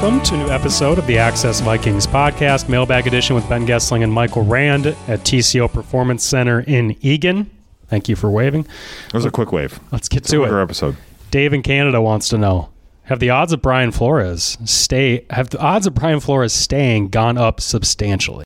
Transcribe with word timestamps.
welcome 0.00 0.20
to 0.22 0.34
a 0.34 0.38
new 0.38 0.48
episode 0.50 0.98
of 0.98 1.06
the 1.06 1.18
Access 1.18 1.60
Vikings 1.60 2.06
podcast, 2.06 2.68
mailbag 2.68 3.06
edition 3.06 3.34
with 3.36 3.46
Ben 3.48 3.66
Goessling 3.66 4.02
and 4.02 4.12
Michael 4.12 4.42
Rand 4.44 4.86
at 4.86 5.20
TCO 5.20 5.70
Performance 5.72 6.24
Center 6.24 6.60
in 6.60 6.96
Eagan. 7.02 7.50
Thank 7.88 8.08
you 8.08 8.16
for 8.16 8.30
waving. 8.30 8.66
It 9.08 9.14
was 9.14 9.24
a 9.24 9.30
quick 9.30 9.52
wave. 9.52 9.78
Let's 9.92 10.08
get 10.08 10.18
It's 10.22 10.30
to 10.30 10.44
it. 10.44 10.52
episode. 10.62 10.96
Dave 11.30 11.52
in 11.52 11.62
Canada 11.62 12.00
wants 12.00 12.28
to 12.28 12.38
know: 12.38 12.70
Have 13.04 13.18
the 13.20 13.30
odds 13.30 13.52
of 13.52 13.60
Brian 13.62 13.90
Flores 13.90 14.56
stay? 14.64 15.24
Have 15.30 15.50
the 15.50 15.58
odds 15.60 15.86
of 15.86 15.94
Brian 15.94 16.20
Flores 16.20 16.52
staying 16.52 17.08
gone 17.08 17.36
up 17.36 17.60
substantially? 17.60 18.44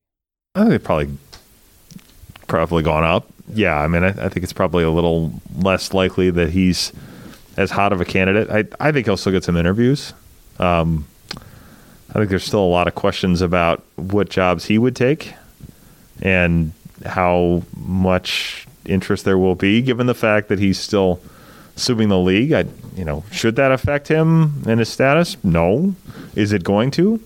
I 0.54 0.60
think 0.60 0.70
they've 0.70 0.82
probably 0.84 1.16
probably 2.48 2.82
gone 2.82 3.04
up. 3.04 3.28
Yeah, 3.52 3.76
I 3.78 3.86
mean, 3.86 4.02
I, 4.02 4.08
I 4.08 4.28
think 4.28 4.42
it's 4.42 4.52
probably 4.52 4.82
a 4.82 4.90
little 4.90 5.40
less 5.56 5.92
likely 5.94 6.30
that 6.30 6.50
he's 6.50 6.92
as 7.56 7.70
hot 7.70 7.92
of 7.92 8.00
a 8.00 8.04
candidate. 8.04 8.50
I 8.50 8.88
I 8.88 8.92
think 8.92 9.06
he'll 9.06 9.16
still 9.16 9.32
get 9.32 9.44
some 9.44 9.56
interviews. 9.56 10.14
Um, 10.58 11.06
I 12.14 12.18
think 12.18 12.30
there's 12.30 12.44
still 12.44 12.60
a 12.62 12.70
lot 12.70 12.86
of 12.86 12.94
questions 12.94 13.40
about 13.40 13.82
what 13.96 14.28
jobs 14.28 14.66
he 14.66 14.78
would 14.78 14.94
take 14.94 15.34
and 16.22 16.72
how 17.04 17.64
much 17.76 18.66
interest 18.86 19.24
there 19.24 19.36
will 19.36 19.56
be, 19.56 19.82
given 19.82 20.06
the 20.06 20.14
fact 20.14 20.48
that 20.48 20.60
he's 20.60 20.78
still 20.78 21.20
suing 21.74 22.08
the 22.08 22.18
league. 22.18 22.52
I, 22.52 22.66
you 22.94 23.04
know, 23.04 23.24
should 23.32 23.56
that 23.56 23.72
affect 23.72 24.06
him 24.06 24.62
and 24.66 24.78
his 24.78 24.88
status? 24.88 25.36
No. 25.42 25.96
Is 26.36 26.52
it 26.52 26.62
going 26.62 26.92
to? 26.92 27.20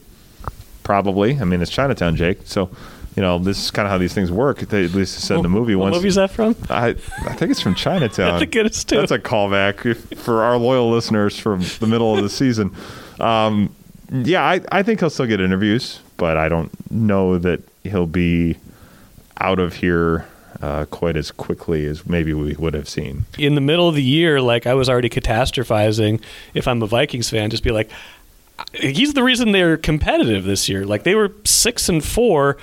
Probably. 0.85 1.39
I 1.39 1.45
mean, 1.45 1.61
it's 1.61 1.71
Chinatown, 1.71 2.17
Jake. 2.17 2.39
So, 2.45 2.71
you 3.15 3.21
know, 3.23 3.39
this 3.39 3.63
is 3.63 3.71
kind 3.71 3.85
of 3.85 3.91
how 3.91 3.99
these 3.99 4.15
things 4.15 4.33
work. 4.33 4.61
They 4.61 4.87
at 4.87 4.95
least 4.95 5.21
said 5.21 5.37
in 5.37 5.43
the 5.43 5.51
movie 5.51 5.75
once. 5.75 5.85
What 5.85 5.93
once. 5.93 6.03
movie's 6.03 6.15
that 6.15 6.31
from? 6.31 6.57
I, 6.71 6.89
I 7.27 7.35
think 7.35 7.51
it's 7.51 7.61
from 7.61 7.75
Chinatown. 7.75 8.31
I 8.35 8.39
think 8.39 8.57
it 8.57 8.65
is 8.65 8.85
too. 8.85 8.97
That's 8.97 9.11
a 9.11 9.19
callback 9.19 9.85
if- 9.85 10.19
for 10.19 10.43
our 10.43 10.57
loyal 10.57 10.91
listeners 10.91 11.39
from 11.39 11.63
the 11.81 11.87
middle 11.87 12.17
of 12.17 12.23
the 12.23 12.31
season. 12.31 12.75
Um, 13.21 13.75
yeah, 14.11 14.43
I, 14.43 14.61
I 14.71 14.83
think 14.83 15.01
he'll 15.01 15.11
still 15.11 15.27
get 15.27 15.41
interviews, 15.41 16.01
but 16.17 16.37
I 16.37 16.49
don't 16.49 16.71
know 16.91 17.39
that 17.39 17.61
he'll 17.85 18.07
be 18.07 18.57
out 19.41 19.59
of 19.59 19.75
here 19.75 20.27
uh, 20.63 20.85
quite 20.87 21.17
as 21.17 21.31
quickly 21.31 21.87
as 21.87 22.07
maybe 22.07 22.33
we 22.33 22.55
would 22.55 22.75
have 22.75 22.89
seen. 22.89 23.25
in 23.39 23.55
the 23.55 23.61
middle 23.61 23.89
of 23.89 23.95
the 23.95 24.03
year, 24.03 24.41
like 24.41 24.67
I 24.67 24.75
was 24.75 24.89
already 24.89 25.09
catastrophizing. 25.09 26.21
If 26.55 26.67
I'm 26.67 26.83
a 26.83 26.87
Vikings 26.87 27.31
fan, 27.31 27.51
just 27.51 27.63
be 27.63 27.71
like, 27.71 27.91
he's 28.75 29.15
the 29.15 29.23
reason 29.23 29.53
they're 29.53 29.77
competitive 29.77 30.45
this 30.45 30.69
year. 30.69 30.85
Like 30.85 31.05
they 31.05 31.15
were 31.15 31.33
six 31.45 31.89
and 31.89 32.05
four, 32.05 32.57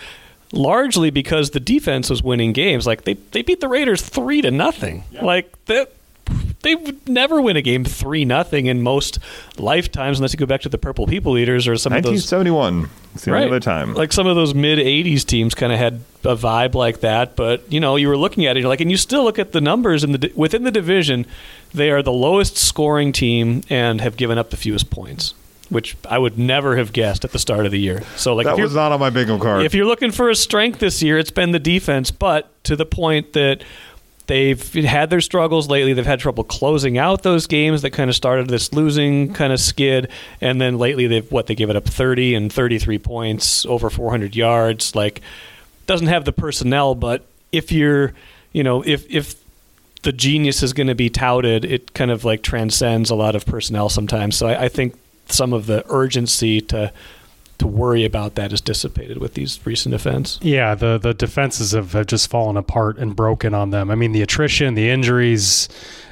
largely 0.52 1.10
because 1.10 1.52
the 1.52 1.60
defense 1.60 2.10
was 2.10 2.22
winning 2.22 2.52
games. 2.54 2.86
Like 2.86 3.04
they 3.04 3.14
they 3.14 3.42
beat 3.42 3.62
the 3.62 3.70
Raiders 3.70 4.02
three 4.02 4.42
to 4.42 4.52
nothing. 4.52 5.04
Like 5.22 5.54
that. 5.66 5.92
They 6.66 6.74
would 6.74 7.08
never 7.08 7.40
win 7.42 7.58
a 7.58 7.62
game 7.62 7.86
three 7.86 8.26
nothing 8.26 8.66
in 8.66 8.82
most 8.82 9.20
lifetimes 9.60 10.18
unless 10.18 10.34
you 10.34 10.40
go 10.40 10.48
back 10.48 10.62
to 10.62 10.70
the 10.70 10.80
Purple 10.80 11.06
People 11.06 11.38
Eaters 11.38 11.68
or 11.68 11.78
some 11.78 11.94
of 11.94 12.02
those 12.02 12.32
1971. 12.34 12.90
It's 13.14 13.26
the 13.26 13.32
only 13.36 13.48
other 13.48 13.60
time. 13.60 13.94
like 13.94 14.12
some 14.12 14.26
of 14.26 14.36
those 14.36 14.56
mid 14.56 14.80
'80s 14.80 15.24
teams 15.24 15.54
kind 15.54 15.72
of 15.72 15.78
had 15.78 16.02
a 16.24 16.36
vibe 16.36 16.74
like 16.74 17.02
that, 17.02 17.36
but 17.36 17.72
you 17.72 17.80
know, 17.80 17.96
you 17.98 18.08
were 18.08 18.18
looking 18.18 18.48
at 18.48 18.58
it, 18.58 18.62
you're 18.62 18.70
like, 18.70 18.82
and 18.82 18.90
you 18.90 18.98
still 18.98 19.24
look 19.24 19.38
at 19.38 19.52
the 19.52 19.62
numbers 19.62 20.04
in 20.04 20.12
the 20.12 20.32
within 20.36 20.64
the 20.64 20.72
division, 20.72 21.28
they 21.72 21.92
are 21.92 22.02
the 22.02 22.12
lowest 22.12 22.58
scoring 22.58 23.12
team 23.12 23.62
and 23.70 24.02
have 24.02 24.18
given 24.18 24.38
up 24.40 24.50
the 24.50 24.58
fewest 24.58 24.90
points, 24.90 25.36
which 25.70 25.96
I 26.10 26.18
would 26.18 26.40
never 26.40 26.78
have 26.78 26.92
guessed 26.94 27.24
at 27.24 27.32
the 27.32 27.40
start 27.40 27.68
of 27.68 27.72
the 27.72 27.80
year. 27.80 28.02
So, 28.16 28.34
like, 28.34 28.48
that 28.48 28.58
was 28.58 28.74
not 28.74 28.92
on 28.92 29.00
my 29.00 29.12
bingo 29.12 29.38
card. 29.38 29.66
if 29.66 29.76
you're 29.76 29.86
looking 29.86 30.12
for 30.12 30.32
a 30.32 30.36
strength 30.36 30.80
this 30.80 31.04
year, 31.04 31.20
it's 31.20 31.32
been 31.32 31.52
the 31.52 31.60
defense, 31.60 32.10
but 32.10 32.50
to 32.64 32.76
the 32.76 32.88
point 32.88 33.34
that. 33.34 33.64
They've 34.28 34.74
had 34.74 35.10
their 35.12 35.22
struggles 35.22 35.70
lately. 35.70 35.94
They've 35.94 36.06
had 36.06 36.20
trouble 36.20 36.44
closing 36.44 36.98
out 36.98 37.22
those 37.22 37.46
games 37.46 37.84
that 37.84 37.92
kind 37.92 38.10
of 38.10 38.16
started 38.16 38.48
this 38.48 38.74
losing 38.74 39.34
kind 39.34 39.54
of 39.54 39.60
skid, 39.60 40.10
and 40.42 40.60
then 40.60 40.78
lately 40.80 41.06
they've 41.06 41.32
what 41.32 41.46
they 41.46 41.54
give 41.54 41.70
it 41.70 41.76
up 41.76 41.86
thirty 41.86 42.34
and 42.34 42.52
thirty 42.52 42.80
three 42.80 42.98
points, 42.98 43.66
over 43.68 43.90
four 43.90 44.10
hundred 44.10 44.36
yards. 44.36 44.96
Like 44.96 45.22
doesn't 45.86 46.08
have 46.08 46.26
the 46.26 46.32
personnel, 46.32 46.96
but 46.96 47.26
if 47.52 47.72
you're, 47.72 48.14
you 48.52 48.64
know, 48.64 48.82
if 48.82 49.06
if 49.14 49.36
the 50.02 50.12
genius 50.12 50.64
is 50.64 50.74
going 50.74 50.88
to 50.88 50.96
be 50.96 51.10
touted, 51.10 51.64
it 51.64 51.94
kind 51.94 52.12
of 52.12 52.26
like 52.26 52.42
transcends 52.42 53.10
a 53.12 53.16
lot 53.16 53.36
of 53.36 53.46
personnel 53.46 53.90
sometimes. 53.90 54.36
So 54.36 54.48
I, 54.48 54.66
I 54.66 54.70
think 54.70 54.96
some 55.28 55.54
of 55.54 55.66
the 55.66 55.84
urgency 55.90 56.62
to 56.62 56.92
to 57.58 57.68
worry 57.68 58.06
about 58.06 58.36
that 58.36 58.52
is 58.52 58.62
dissipated 58.62 59.18
with 59.18 59.34
these 59.34 59.60
recent 59.66 59.96
events. 59.96 60.40
Yeah, 60.42 60.76
the 60.76 60.98
the 60.98 61.14
defenses 61.14 61.72
have, 61.72 61.94
have 61.94 62.08
just 62.08 62.30
fallen 62.30 62.58
apart 62.58 62.98
and 62.98 63.16
broken 63.16 63.54
on 63.54 63.70
them. 63.70 63.90
I 63.90 63.96
mean, 63.96 64.12
the 64.12 64.22
attrition, 64.22 64.76
the 64.76 64.90
injuries, 64.90 65.70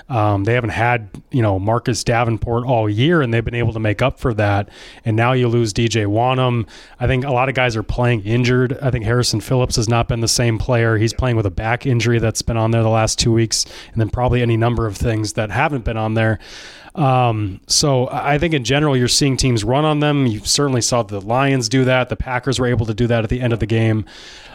um, 0.09 0.43
they 0.43 0.53
haven't 0.53 0.71
had 0.71 1.09
you 1.31 1.41
know 1.41 1.59
Marcus 1.59 2.03
Davenport 2.03 2.65
all 2.65 2.89
year, 2.89 3.21
and 3.21 3.33
they've 3.33 3.43
been 3.43 3.55
able 3.55 3.73
to 3.73 3.79
make 3.79 4.01
up 4.01 4.19
for 4.19 4.33
that. 4.35 4.69
And 5.05 5.15
now 5.15 5.33
you 5.33 5.47
lose 5.47 5.73
DJ 5.73 6.05
Wonnum. 6.05 6.67
I 6.99 7.07
think 7.07 7.25
a 7.25 7.31
lot 7.31 7.49
of 7.49 7.55
guys 7.55 7.75
are 7.75 7.83
playing 7.83 8.23
injured. 8.23 8.77
I 8.81 8.91
think 8.91 9.05
Harrison 9.05 9.41
Phillips 9.41 9.75
has 9.77 9.87
not 9.89 10.07
been 10.07 10.19
the 10.19 10.27
same 10.27 10.57
player. 10.57 10.97
He's 10.97 11.13
playing 11.13 11.35
with 11.35 11.45
a 11.45 11.51
back 11.51 11.85
injury 11.85 12.19
that's 12.19 12.41
been 12.41 12.57
on 12.57 12.71
there 12.71 12.83
the 12.83 12.89
last 12.89 13.19
two 13.19 13.31
weeks, 13.31 13.65
and 13.91 13.99
then 13.99 14.09
probably 14.09 14.41
any 14.41 14.57
number 14.57 14.85
of 14.85 14.97
things 14.97 15.33
that 15.33 15.49
haven't 15.51 15.85
been 15.85 15.97
on 15.97 16.13
there. 16.13 16.39
Um, 16.95 17.59
so 17.67 18.07
I 18.11 18.37
think 18.37 18.53
in 18.53 18.63
general, 18.63 18.95
you're 18.95 19.07
seeing 19.07 19.35
teams 19.37 19.63
run 19.63 19.85
on 19.85 19.99
them. 19.99 20.27
You 20.27 20.39
certainly 20.39 20.81
saw 20.81 21.03
the 21.03 21.19
Lions 21.21 21.69
do 21.69 21.85
that. 21.85 22.09
The 22.09 22.15
Packers 22.15 22.59
were 22.59 22.67
able 22.67 22.85
to 22.85 22.93
do 22.93 23.07
that 23.07 23.23
at 23.23 23.29
the 23.29 23.41
end 23.41 23.53
of 23.53 23.59
the 23.59 23.65
game. 23.65 24.05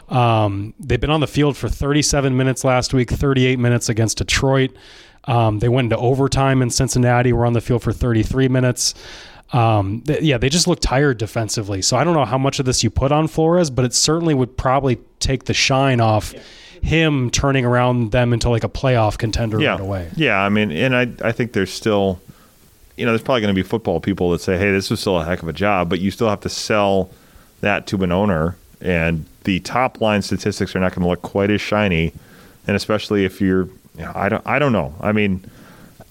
Um, 0.08 0.72
they've 0.78 1.00
been 1.00 1.10
on 1.10 1.20
the 1.20 1.26
field 1.26 1.56
for 1.56 1.68
37 1.68 2.36
minutes 2.36 2.64
last 2.64 2.94
week, 2.94 3.10
38 3.10 3.58
minutes 3.58 3.88
against 3.88 4.18
Detroit. 4.18 4.74
Um, 5.28 5.60
they 5.60 5.68
went 5.68 5.86
into 5.86 5.98
overtime 5.98 6.62
in 6.62 6.70
Cincinnati. 6.70 7.32
Were 7.32 7.46
on 7.46 7.52
the 7.52 7.60
field 7.60 7.82
for 7.82 7.92
33 7.92 8.48
minutes. 8.48 8.94
Um, 9.52 10.02
th- 10.02 10.22
yeah, 10.22 10.38
they 10.38 10.48
just 10.48 10.66
look 10.66 10.80
tired 10.80 11.18
defensively. 11.18 11.80
So 11.82 11.96
I 11.96 12.04
don't 12.04 12.14
know 12.14 12.24
how 12.24 12.38
much 12.38 12.58
of 12.58 12.66
this 12.66 12.82
you 12.82 12.90
put 12.90 13.12
on 13.12 13.28
Flores, 13.28 13.70
but 13.70 13.84
it 13.84 13.94
certainly 13.94 14.34
would 14.34 14.56
probably 14.56 14.98
take 15.20 15.44
the 15.44 15.54
shine 15.54 16.00
off 16.00 16.34
him 16.82 17.30
turning 17.30 17.64
around 17.64 18.12
them 18.12 18.32
into 18.32 18.48
like 18.48 18.64
a 18.64 18.68
playoff 18.68 19.18
contender 19.18 19.60
yeah. 19.60 19.72
right 19.72 19.80
away. 19.80 20.10
Yeah, 20.16 20.40
I 20.40 20.48
mean, 20.48 20.70
and 20.70 20.94
I 20.94 21.08
I 21.22 21.32
think 21.32 21.52
there's 21.52 21.72
still, 21.72 22.20
you 22.96 23.04
know, 23.04 23.12
there's 23.12 23.22
probably 23.22 23.40
going 23.40 23.54
to 23.54 23.60
be 23.60 23.66
football 23.66 24.00
people 24.00 24.30
that 24.30 24.40
say, 24.40 24.58
hey, 24.58 24.70
this 24.70 24.90
was 24.90 25.00
still 25.00 25.18
a 25.18 25.24
heck 25.24 25.42
of 25.42 25.48
a 25.48 25.52
job, 25.52 25.88
but 25.88 26.00
you 26.00 26.10
still 26.10 26.28
have 26.28 26.40
to 26.40 26.48
sell 26.48 27.10
that 27.60 27.86
to 27.88 28.02
an 28.04 28.12
owner, 28.12 28.56
and 28.80 29.26
the 29.44 29.60
top 29.60 30.00
line 30.00 30.22
statistics 30.22 30.76
are 30.76 30.80
not 30.80 30.94
going 30.94 31.02
to 31.02 31.08
look 31.08 31.22
quite 31.22 31.50
as 31.50 31.60
shiny, 31.60 32.12
and 32.66 32.76
especially 32.76 33.24
if 33.24 33.40
you're, 33.40 33.68
know, 34.04 34.12
I 34.14 34.28
don't 34.28 34.46
I 34.46 34.58
don't 34.58 34.72
know. 34.72 34.94
I 35.00 35.12
mean, 35.12 35.44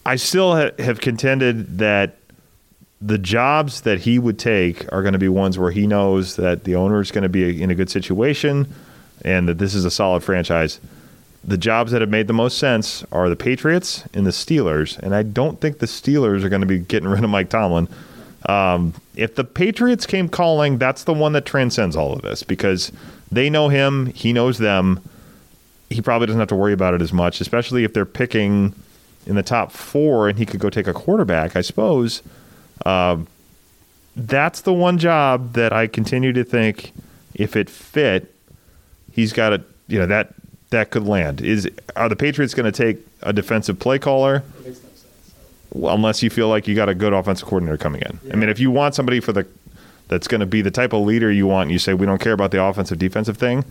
I 0.06 0.16
still 0.16 0.56
ha- 0.56 0.72
have 0.80 1.00
contended 1.00 1.80
that 1.80 2.18
the 3.02 3.18
jobs 3.18 3.81
that 3.81 4.00
he 4.00 4.18
would 4.18 4.40
take 4.40 4.92
are 4.92 5.02
going 5.02 5.14
to 5.14 5.20
be 5.20 5.30
ones 5.30 5.59
where 5.59 5.72
he 5.72 5.86
knows 5.86 6.36
that 6.36 6.64
the 6.64 6.75
owner 6.75 7.00
is 7.00 7.12
going 7.12 7.24
to 7.24 7.30
be 7.30 7.62
in 7.62 7.70
a 7.70 7.75
good 7.75 7.90
situation 7.90 8.74
and 9.24 9.48
that 9.48 9.58
this 9.59 9.75
is 9.75 9.86
a 9.86 9.92
solid 9.92 10.24
franchise. 10.24 10.80
The 11.44 11.58
jobs 11.58 11.92
that 11.92 12.02
have 12.02 12.09
made 12.09 12.28
the 12.28 12.34
most 12.34 12.58
sense 12.58 13.06
are 13.12 13.30
the 13.30 13.36
Patriots 13.36 14.04
and 14.14 14.25
the 14.25 14.31
Steelers, 14.31 14.98
and 15.00 15.16
I 15.16 15.24
don't 15.24 15.62
think 15.62 15.80
the 15.80 15.86
Steelers 15.86 16.44
are 16.44 16.50
going 16.50 16.62
to 16.62 16.68
be 16.68 16.80
getting 16.80 17.08
rid 17.09 17.24
of 17.24 17.30
Mike 17.30 17.50
Tomlin. 17.50 17.88
Um, 18.48 18.94
if 19.16 19.36
the 19.36 19.44
Patriots 19.44 20.06
came 20.06 20.30
calling, 20.30 20.78
that's 20.78 21.04
the 21.04 21.14
one 21.14 21.34
that 21.34 21.46
transcends 21.46 21.96
all 21.96 22.14
of 22.14 22.22
this 22.22 22.44
because 22.44 22.92
they 23.31 23.50
know 23.50 23.69
him, 23.69 24.08
he 24.08 24.34
knows 24.34 24.58
them. 24.58 25.02
He 25.90 26.02
probably 26.02 26.28
doesn't 26.28 26.40
have 26.40 26.50
to 26.50 26.56
worry 26.56 26.74
about 26.74 26.94
it 26.94 27.02
as 27.02 27.14
much, 27.14 27.40
especially 27.40 27.84
if 27.84 27.94
they're 27.94 28.06
picking 28.06 28.74
in 29.25 29.36
the 29.36 29.44
top 29.44 29.72
four 29.72 30.28
and 30.30 30.38
he 30.38 30.46
could 30.46 30.59
go 30.59 30.70
take 30.70 30.88
a 30.88 30.94
quarterback, 30.94 31.56
I 31.56 31.62
suppose. 31.62 32.22
Uh, 32.86 33.18
that's 34.16 34.62
the 34.62 34.74
one 34.74 34.98
job 34.98 35.53
that 35.53 35.72
I 35.72 35.88
continue 35.88 36.34
to 36.34 36.44
think 36.44 36.92
if 37.36 37.56
it 37.56 37.70
fit, 37.70 38.34
he's 39.12 39.31
got 39.31 39.54
a 39.54 39.63
you 39.88 40.00
know 40.00 40.07
that 40.07 40.34
that 40.72 40.89
could 40.89 41.06
land. 41.06 41.42
Is 41.42 41.69
are 41.95 42.10
the 42.10 42.16
Patriots 42.16 42.54
going 42.54 42.72
to 42.72 42.72
take 42.72 42.98
a 43.22 43.31
defensive 43.31 43.80
play 43.80 44.00
caller? 44.00 44.44
Well, 45.74 45.94
unless 45.94 46.24
you 46.24 46.30
feel 46.30 46.48
like 46.50 46.68
you 46.68 46.75
got 46.75 46.89
a 46.89 46.95
good 46.95 47.13
offensive 47.13 47.48
coordinator 47.48 47.78
coming 47.78 48.01
in. 48.01 48.19
I 48.31 48.36
mean, 48.36 48.50
if 48.50 48.60
you 48.60 48.72
want 48.72 48.95
somebody 48.95 49.19
for 49.19 49.34
the 49.34 49.45
that's 50.07 50.28
going 50.28 50.39
to 50.39 50.45
be 50.45 50.62
the 50.62 50.72
type 50.72 50.94
of 50.94 51.06
leader 51.06 51.31
you 51.31 51.48
want, 51.48 51.63
and 51.63 51.72
you 51.72 51.80
say 51.80 51.94
we 51.94 52.06
don't 52.06 52.19
care 52.22 52.34
about 52.34 52.51
the 52.51 52.63
offensive 52.63 52.98
defensive 52.98 53.38
thing. 53.38 53.66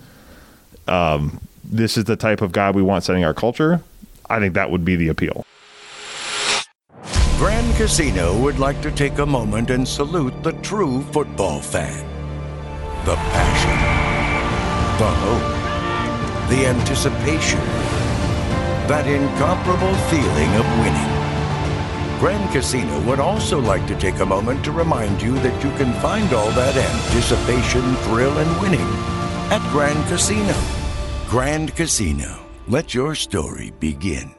Um, 0.88 1.40
this 1.64 1.96
is 1.96 2.04
the 2.04 2.16
type 2.16 2.42
of 2.42 2.52
guy 2.52 2.70
we 2.70 2.82
want 2.82 3.04
setting 3.04 3.24
our 3.24 3.34
culture. 3.34 3.82
I 4.28 4.38
think 4.38 4.54
that 4.54 4.70
would 4.70 4.84
be 4.84 4.96
the 4.96 5.08
appeal. 5.08 5.44
Grand 7.38 7.76
Casino 7.76 8.40
would 8.40 8.58
like 8.58 8.80
to 8.82 8.90
take 8.90 9.18
a 9.18 9.26
moment 9.26 9.70
and 9.70 9.86
salute 9.86 10.42
the 10.42 10.52
true 10.62 11.02
football 11.12 11.60
fan. 11.60 12.04
The 13.04 13.14
passion, 13.14 13.76
the 14.98 15.10
hope, 15.10 16.50
the 16.50 16.66
anticipation, 16.66 17.60
that 18.88 19.06
incomparable 19.06 19.94
feeling 20.08 20.54
of 20.54 20.66
winning. 20.80 21.16
Grand 22.18 22.50
Casino 22.52 22.98
would 23.00 23.20
also 23.20 23.60
like 23.60 23.86
to 23.86 23.98
take 23.98 24.20
a 24.20 24.26
moment 24.26 24.64
to 24.64 24.72
remind 24.72 25.20
you 25.20 25.34
that 25.40 25.62
you 25.62 25.70
can 25.72 25.92
find 26.00 26.32
all 26.32 26.50
that 26.52 26.74
anticipation, 26.74 27.94
thrill, 28.06 28.38
and 28.38 28.60
winning 28.62 28.88
at 29.50 29.60
Grand 29.70 30.02
Casino. 30.08 30.75
Grand 31.28 31.74
Casino. 31.74 32.38
Let 32.68 32.94
your 32.94 33.14
story 33.14 33.72
begin. 33.80 34.32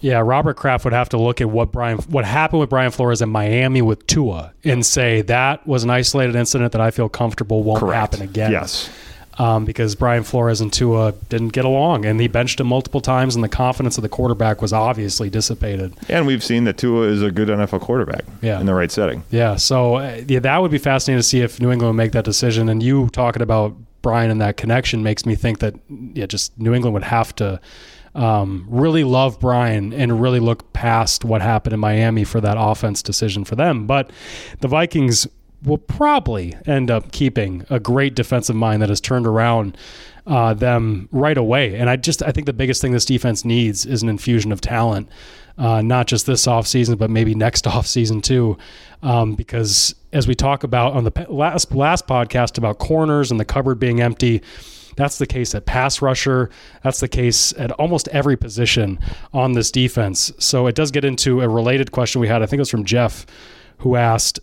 Yeah, 0.00 0.18
Robert 0.18 0.56
Kraft 0.56 0.84
would 0.84 0.92
have 0.92 1.08
to 1.10 1.18
look 1.18 1.40
at 1.40 1.48
what 1.48 1.72
Brian, 1.72 1.96
what 1.98 2.24
happened 2.26 2.60
with 2.60 2.68
Brian 2.68 2.90
Flores 2.90 3.22
in 3.22 3.30
Miami 3.30 3.80
with 3.80 4.06
Tua, 4.06 4.52
and 4.62 4.84
say 4.84 5.22
that 5.22 5.66
was 5.66 5.82
an 5.82 5.88
isolated 5.90 6.36
incident 6.36 6.72
that 6.72 6.80
I 6.80 6.90
feel 6.90 7.08
comfortable 7.08 7.62
won't 7.62 7.80
Correct. 7.80 7.98
happen 8.14 8.22
again. 8.22 8.52
Yes. 8.52 8.90
um, 9.38 9.64
because 9.64 9.94
Brian 9.96 10.22
Flores 10.22 10.60
and 10.60 10.70
Tua 10.72 11.12
didn't 11.30 11.48
get 11.54 11.64
along, 11.64 12.04
and 12.04 12.20
he 12.20 12.28
benched 12.28 12.60
him 12.60 12.66
multiple 12.66 13.00
times, 13.00 13.34
and 13.34 13.42
the 13.42 13.48
confidence 13.48 13.96
of 13.98 14.02
the 14.02 14.08
quarterback 14.08 14.60
was 14.62 14.72
obviously 14.74 15.28
dissipated. 15.30 15.92
And 16.08 16.24
we've 16.26 16.44
seen 16.44 16.64
that 16.64 16.76
Tua 16.76 17.06
is 17.08 17.20
a 17.22 17.30
good 17.32 17.48
NFL 17.48 17.80
quarterback 17.80 18.24
Yeah. 18.42 18.60
in 18.60 18.66
the 18.66 18.74
right 18.74 18.92
setting. 18.92 19.24
Yeah, 19.30 19.56
so 19.56 19.94
uh, 19.96 20.20
yeah, 20.28 20.40
that 20.40 20.60
would 20.60 20.70
be 20.70 20.78
fascinating 20.78 21.18
to 21.20 21.22
see 21.26 21.40
if 21.40 21.60
New 21.60 21.72
England 21.72 21.96
would 21.96 21.96
make 22.02 22.12
that 22.12 22.24
decision. 22.26 22.68
And 22.68 22.80
you 22.82 23.08
talking 23.08 23.40
about 23.42 23.74
Brian 24.04 24.30
and 24.30 24.40
that 24.42 24.58
connection 24.58 25.02
makes 25.02 25.24
me 25.24 25.34
think 25.34 25.60
that 25.60 25.74
yeah, 25.88 26.26
just 26.26 26.56
New 26.58 26.74
England 26.74 26.92
would 26.92 27.04
have 27.04 27.34
to 27.36 27.58
um, 28.14 28.66
really 28.68 29.02
love 29.02 29.40
Brian 29.40 29.94
and 29.94 30.20
really 30.20 30.40
look 30.40 30.74
past 30.74 31.24
what 31.24 31.40
happened 31.40 31.72
in 31.72 31.80
Miami 31.80 32.22
for 32.22 32.38
that 32.42 32.56
offense 32.60 33.02
decision 33.02 33.44
for 33.44 33.56
them. 33.56 33.86
But 33.86 34.10
the 34.60 34.68
Vikings 34.68 35.26
will 35.64 35.78
probably 35.78 36.54
end 36.66 36.90
up 36.90 37.10
keeping 37.12 37.64
a 37.70 37.80
great 37.80 38.14
defensive 38.14 38.56
mind 38.56 38.82
that 38.82 38.88
has 38.88 39.00
turned 39.00 39.26
around 39.26 39.76
uh, 40.26 40.54
them 40.54 41.08
right 41.12 41.36
away. 41.36 41.74
And 41.76 41.90
I 41.90 41.96
just 41.96 42.22
I 42.22 42.32
think 42.32 42.46
the 42.46 42.52
biggest 42.52 42.80
thing 42.80 42.92
this 42.92 43.04
defense 43.04 43.44
needs 43.44 43.84
is 43.84 44.02
an 44.02 44.08
infusion 44.08 44.52
of 44.52 44.60
talent, 44.60 45.08
uh, 45.58 45.82
not 45.82 46.06
just 46.06 46.26
this 46.26 46.46
offseason, 46.46 46.98
but 46.98 47.10
maybe 47.10 47.34
next 47.34 47.64
offseason 47.66 48.22
too. 48.22 48.56
Um, 49.02 49.34
because 49.34 49.94
as 50.12 50.26
we 50.26 50.34
talk 50.34 50.64
about 50.64 50.94
on 50.94 51.04
the 51.04 51.26
last 51.28 51.74
last 51.74 52.06
podcast 52.06 52.56
about 52.56 52.78
corners 52.78 53.30
and 53.30 53.38
the 53.38 53.44
cupboard 53.44 53.78
being 53.78 54.00
empty, 54.00 54.42
that's 54.96 55.18
the 55.18 55.26
case 55.26 55.54
at 55.54 55.66
pass 55.66 56.00
rusher. 56.00 56.50
That's 56.82 57.00
the 57.00 57.08
case 57.08 57.52
at 57.58 57.70
almost 57.72 58.08
every 58.08 58.36
position 58.36 58.98
on 59.32 59.52
this 59.52 59.70
defense. 59.70 60.32
So 60.38 60.66
it 60.66 60.74
does 60.74 60.90
get 60.90 61.04
into 61.04 61.40
a 61.40 61.48
related 61.48 61.92
question 61.92 62.20
we 62.20 62.28
had. 62.28 62.42
I 62.42 62.46
think 62.46 62.58
it 62.58 62.62
was 62.62 62.70
from 62.70 62.84
Jeff, 62.84 63.26
who 63.78 63.96
asked. 63.96 64.40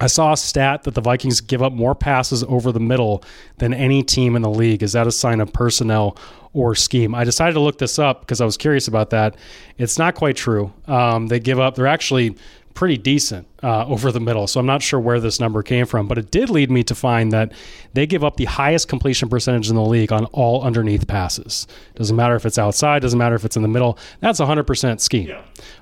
I 0.00 0.06
saw 0.06 0.32
a 0.32 0.36
stat 0.36 0.84
that 0.84 0.94
the 0.94 1.00
Vikings 1.00 1.40
give 1.40 1.62
up 1.62 1.72
more 1.72 1.94
passes 1.94 2.42
over 2.44 2.72
the 2.72 2.80
middle 2.80 3.22
than 3.58 3.74
any 3.74 4.02
team 4.02 4.34
in 4.34 4.42
the 4.42 4.50
league. 4.50 4.82
Is 4.82 4.92
that 4.92 5.06
a 5.06 5.12
sign 5.12 5.40
of 5.40 5.52
personnel 5.52 6.16
or 6.54 6.74
scheme? 6.74 7.14
I 7.14 7.24
decided 7.24 7.52
to 7.52 7.60
look 7.60 7.78
this 7.78 7.98
up 7.98 8.20
because 8.20 8.40
I 8.40 8.44
was 8.46 8.56
curious 8.56 8.88
about 8.88 9.10
that. 9.10 9.36
It's 9.76 9.98
not 9.98 10.14
quite 10.14 10.36
true. 10.36 10.72
Um, 10.86 11.26
they 11.26 11.38
give 11.38 11.60
up, 11.60 11.74
they're 11.74 11.86
actually 11.86 12.34
pretty 12.74 12.96
decent 12.96 13.46
uh, 13.62 13.86
over 13.86 14.10
the 14.10 14.20
middle. 14.20 14.46
So 14.46 14.58
I'm 14.58 14.66
not 14.66 14.82
sure 14.82 14.98
where 14.98 15.20
this 15.20 15.40
number 15.40 15.62
came 15.62 15.86
from, 15.86 16.08
but 16.08 16.18
it 16.18 16.30
did 16.30 16.48
lead 16.48 16.70
me 16.70 16.82
to 16.84 16.94
find 16.94 17.32
that 17.32 17.52
they 17.92 18.06
give 18.06 18.24
up 18.24 18.36
the 18.36 18.44
highest 18.46 18.88
completion 18.88 19.28
percentage 19.28 19.68
in 19.68 19.74
the 19.74 19.84
league 19.84 20.12
on 20.12 20.24
all 20.26 20.62
underneath 20.62 21.06
passes. 21.06 21.66
Doesn't 21.94 22.16
matter 22.16 22.36
if 22.36 22.46
it's 22.46 22.58
outside, 22.58 23.02
doesn't 23.02 23.18
matter 23.18 23.34
if 23.34 23.44
it's 23.44 23.56
in 23.56 23.62
the 23.62 23.68
middle. 23.68 23.98
That's 24.20 24.40
100% 24.40 25.00
scheme. 25.00 25.36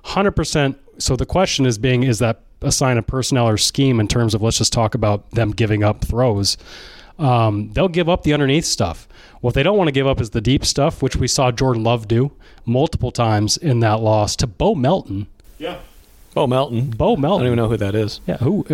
100%. 0.04 0.76
So 0.98 1.14
the 1.14 1.26
question 1.26 1.66
is 1.66 1.78
being, 1.78 2.02
is 2.02 2.18
that 2.18 2.42
a 2.62 3.02
personnel 3.02 3.48
or 3.48 3.56
scheme 3.56 4.00
in 4.00 4.08
terms 4.08 4.34
of 4.34 4.42
let's 4.42 4.58
just 4.58 4.72
talk 4.72 4.94
about 4.94 5.30
them 5.32 5.50
giving 5.50 5.82
up 5.82 6.04
throws? 6.04 6.56
Um, 7.18 7.72
they'll 7.72 7.88
give 7.88 8.08
up 8.08 8.22
the 8.22 8.32
underneath 8.32 8.64
stuff. 8.64 9.08
What 9.40 9.54
they 9.54 9.62
don't 9.62 9.76
want 9.76 9.88
to 9.88 9.92
give 9.92 10.06
up 10.06 10.20
is 10.20 10.30
the 10.30 10.40
deep 10.40 10.64
stuff, 10.64 11.02
which 11.02 11.16
we 11.16 11.28
saw 11.28 11.50
Jordan 11.50 11.84
Love 11.84 12.08
do 12.08 12.32
multiple 12.64 13.10
times 13.10 13.56
in 13.56 13.80
that 13.80 14.00
loss 14.00 14.36
to 14.36 14.46
Bo 14.46 14.74
Melton. 14.74 15.26
Yeah. 15.58 15.78
Bo 16.34 16.46
Melton. 16.46 16.90
Bo 16.90 17.16
Melton. 17.16 17.42
I 17.42 17.44
don't 17.44 17.46
even 17.46 17.56
know 17.56 17.68
who 17.68 17.76
that 17.76 17.94
is. 17.94 18.20
Yeah, 18.26 18.36
who? 18.36 18.64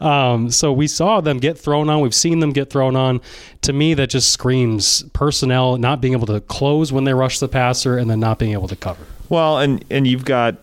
um, 0.00 0.50
so 0.50 0.72
we 0.72 0.86
saw 0.86 1.20
them 1.20 1.38
get 1.38 1.58
thrown 1.58 1.88
on. 1.88 2.00
We've 2.00 2.14
seen 2.14 2.40
them 2.40 2.52
get 2.52 2.70
thrown 2.70 2.96
on. 2.96 3.20
To 3.62 3.72
me, 3.72 3.94
that 3.94 4.10
just 4.10 4.30
screams 4.30 5.02
personnel 5.12 5.76
not 5.76 6.00
being 6.00 6.14
able 6.14 6.26
to 6.26 6.40
close 6.40 6.92
when 6.92 7.04
they 7.04 7.14
rush 7.14 7.38
the 7.38 7.48
passer 7.48 7.96
and 7.96 8.10
then 8.10 8.20
not 8.20 8.38
being 8.38 8.52
able 8.52 8.68
to 8.68 8.76
cover. 8.76 9.06
Well, 9.28 9.58
and 9.58 9.84
and 9.90 10.06
you've 10.06 10.24
got, 10.24 10.56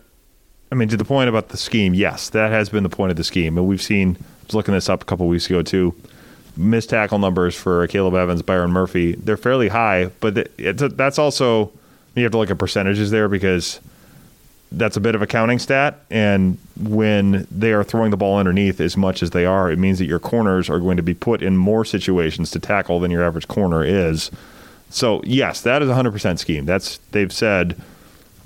I 0.72 0.74
mean, 0.74 0.88
to 0.88 0.96
the 0.96 1.04
point 1.04 1.28
about 1.28 1.50
the 1.50 1.58
scheme. 1.58 1.92
Yes, 1.92 2.30
that 2.30 2.50
has 2.50 2.70
been 2.70 2.82
the 2.82 2.88
point 2.88 3.10
of 3.10 3.18
the 3.18 3.24
scheme, 3.24 3.58
and 3.58 3.66
we've 3.66 3.82
seen. 3.82 4.16
I 4.18 4.46
was 4.46 4.54
looking 4.54 4.72
this 4.72 4.88
up 4.88 5.02
a 5.02 5.04
couple 5.04 5.28
weeks 5.28 5.46
ago 5.46 5.60
too. 5.60 5.94
Missed 6.56 6.88
tackle 6.90 7.18
numbers 7.18 7.54
for 7.54 7.86
Caleb 7.88 8.14
Evans, 8.14 8.40
Byron 8.40 8.70
Murphy. 8.70 9.12
They're 9.12 9.36
fairly 9.36 9.68
high, 9.68 10.06
but 10.20 10.48
a, 10.58 10.72
that's 10.72 11.18
also 11.18 11.70
you 12.14 12.22
have 12.22 12.32
to 12.32 12.38
look 12.38 12.50
at 12.50 12.56
percentages 12.56 13.10
there 13.10 13.28
because 13.28 13.80
that's 14.72 14.96
a 14.96 15.00
bit 15.00 15.14
of 15.14 15.20
a 15.20 15.26
counting 15.26 15.58
stat. 15.58 16.00
And 16.10 16.56
when 16.80 17.46
they 17.50 17.72
are 17.72 17.84
throwing 17.84 18.10
the 18.10 18.16
ball 18.16 18.38
underneath 18.38 18.80
as 18.80 18.96
much 18.96 19.22
as 19.22 19.30
they 19.30 19.44
are, 19.44 19.70
it 19.70 19.78
means 19.78 19.98
that 19.98 20.06
your 20.06 20.18
corners 20.18 20.70
are 20.70 20.80
going 20.80 20.96
to 20.96 21.02
be 21.02 21.14
put 21.14 21.42
in 21.42 21.58
more 21.58 21.84
situations 21.84 22.50
to 22.52 22.58
tackle 22.58 22.98
than 22.98 23.10
your 23.10 23.22
average 23.22 23.46
corner 23.46 23.84
is. 23.84 24.30
So 24.88 25.20
yes, 25.24 25.60
that 25.60 25.82
is 25.82 25.90
100% 25.90 26.38
scheme. 26.38 26.64
That's 26.64 26.96
they've 27.10 27.32
said 27.32 27.78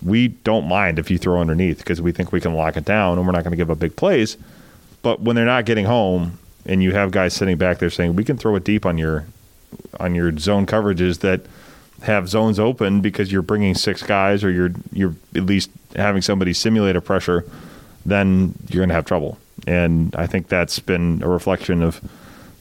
we 0.05 0.29
don't 0.29 0.67
mind 0.67 0.99
if 0.99 1.11
you 1.11 1.19
throw 1.19 1.41
underneath 1.41 1.79
because 1.79 2.01
we 2.01 2.13
think 2.13 2.33
we 2.33 2.41
can 2.41 2.55
lock 2.55 2.77
it 2.77 2.85
down 2.85 3.19
and 3.19 3.27
we're 3.27 3.33
not 3.33 3.45
going 3.45 3.53
to 3.53 3.57
give 3.57 3.71
up 3.71 3.79
big 3.79 3.97
plays. 3.97 4.37
But 5.03 5.21
when 5.21 5.37
they're 5.37 5.45
not 5.45 5.65
getting 5.65 5.87
home 5.87 6.39
and 6.65 6.83
you 6.83 6.93
have 6.93 7.11
guys 7.11 7.35
sitting 7.35 7.57
back 7.57 7.79
there 7.79 7.91
saying 7.91 8.17
we 8.17 8.25
can 8.25 8.37
throw 8.37 8.57
it 8.57 8.65
deep 8.65 8.85
on 8.85 8.99
your 8.99 9.27
on 9.99 10.15
your 10.15 10.37
zone 10.39 10.67
coverages 10.67 11.21
that 11.21 11.43
have 12.03 12.29
zones 12.29 12.59
open 12.59 13.01
because 13.01 13.33
you're 13.33 13.43
bringing 13.43 13.75
six 13.75 14.03
guys 14.03 14.45
or 14.45 14.51
you're 14.51 14.73
you're 14.93 15.15
at 15.35 15.45
least 15.45 15.71
having 15.95 16.23
somebody 16.23 16.53
simulate 16.53 16.97
a 16.97 17.01
pressure, 17.01 17.45
then 18.05 18.55
you're 18.69 18.81
going 18.81 18.89
to 18.89 18.95
have 18.95 19.05
trouble. 19.05 19.39
And 19.67 20.15
I 20.17 20.27
think 20.27 20.49
that's 20.49 20.79
been 20.79 21.23
a 21.23 21.29
reflection 21.29 21.83
of 21.83 22.01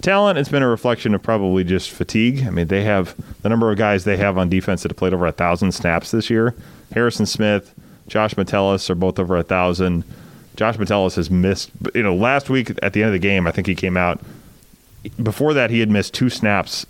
talent. 0.02 0.38
It's 0.38 0.50
been 0.50 0.64
a 0.64 0.68
reflection 0.68 1.14
of 1.14 1.24
probably 1.24 1.64
just 1.64 1.92
fatigue. 1.92 2.46
I 2.46 2.50
mean, 2.50 2.68
they 2.68 2.84
have 2.84 3.16
the 3.42 3.50
number 3.50 3.72
of 3.72 3.78
guys 3.78 4.04
they 4.04 4.18
have 4.18 4.38
on 4.38 4.50
defense 4.50 4.84
that 4.84 4.92
have 4.92 4.98
played 4.98 5.14
over 5.14 5.26
a 5.26 5.32
thousand 5.32 5.72
snaps 5.72 6.12
this 6.12 6.30
year. 6.30 6.56
Harrison 6.94 7.26
Smith, 7.26 7.74
Josh 8.08 8.38
Metellus 8.38 8.90
are 8.90 8.96
both 8.96 9.20
over 9.20 9.38
a 9.38 9.44
thousand. 9.44 10.04
Josh 10.56 10.78
Metellus 10.78 11.16
has 11.16 11.30
missed, 11.30 11.72
you 11.94 12.04
know, 12.04 12.16
last 12.16 12.50
week 12.50 12.72
at 12.82 12.94
the 12.94 13.02
end 13.02 13.08
of 13.08 13.14
the 13.14 13.20
game, 13.20 13.48
I 13.48 13.52
think 13.52 13.68
he 13.68 13.76
came 13.76 13.98
out. 13.98 14.22
Before 15.22 15.54
that, 15.54 15.70
he 15.70 15.80
had 15.80 15.90
missed 15.90 16.14
two 16.14 16.30
snaps, 16.30 16.86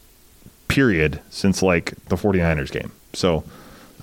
period, 0.67 1.19
since 1.29 1.61
like 1.63 1.95
the 2.05 2.15
49ers 2.15 2.71
game. 2.71 2.91
So 3.13 3.43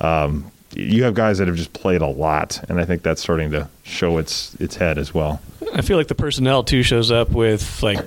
um, 0.00 0.50
you 0.74 1.04
have 1.04 1.14
guys 1.14 1.38
that 1.38 1.48
have 1.48 1.56
just 1.56 1.72
played 1.72 2.02
a 2.02 2.06
lot, 2.06 2.62
and 2.68 2.80
I 2.80 2.84
think 2.84 3.02
that's 3.02 3.22
starting 3.22 3.50
to 3.52 3.68
show 3.84 4.18
its 4.18 4.54
its 4.56 4.76
head 4.76 4.98
as 4.98 5.14
well. 5.14 5.40
I 5.74 5.82
feel 5.82 5.96
like 5.96 6.08
the 6.08 6.14
personnel 6.14 6.64
too 6.64 6.82
shows 6.82 7.10
up 7.10 7.30
with 7.30 7.82
like 7.82 8.00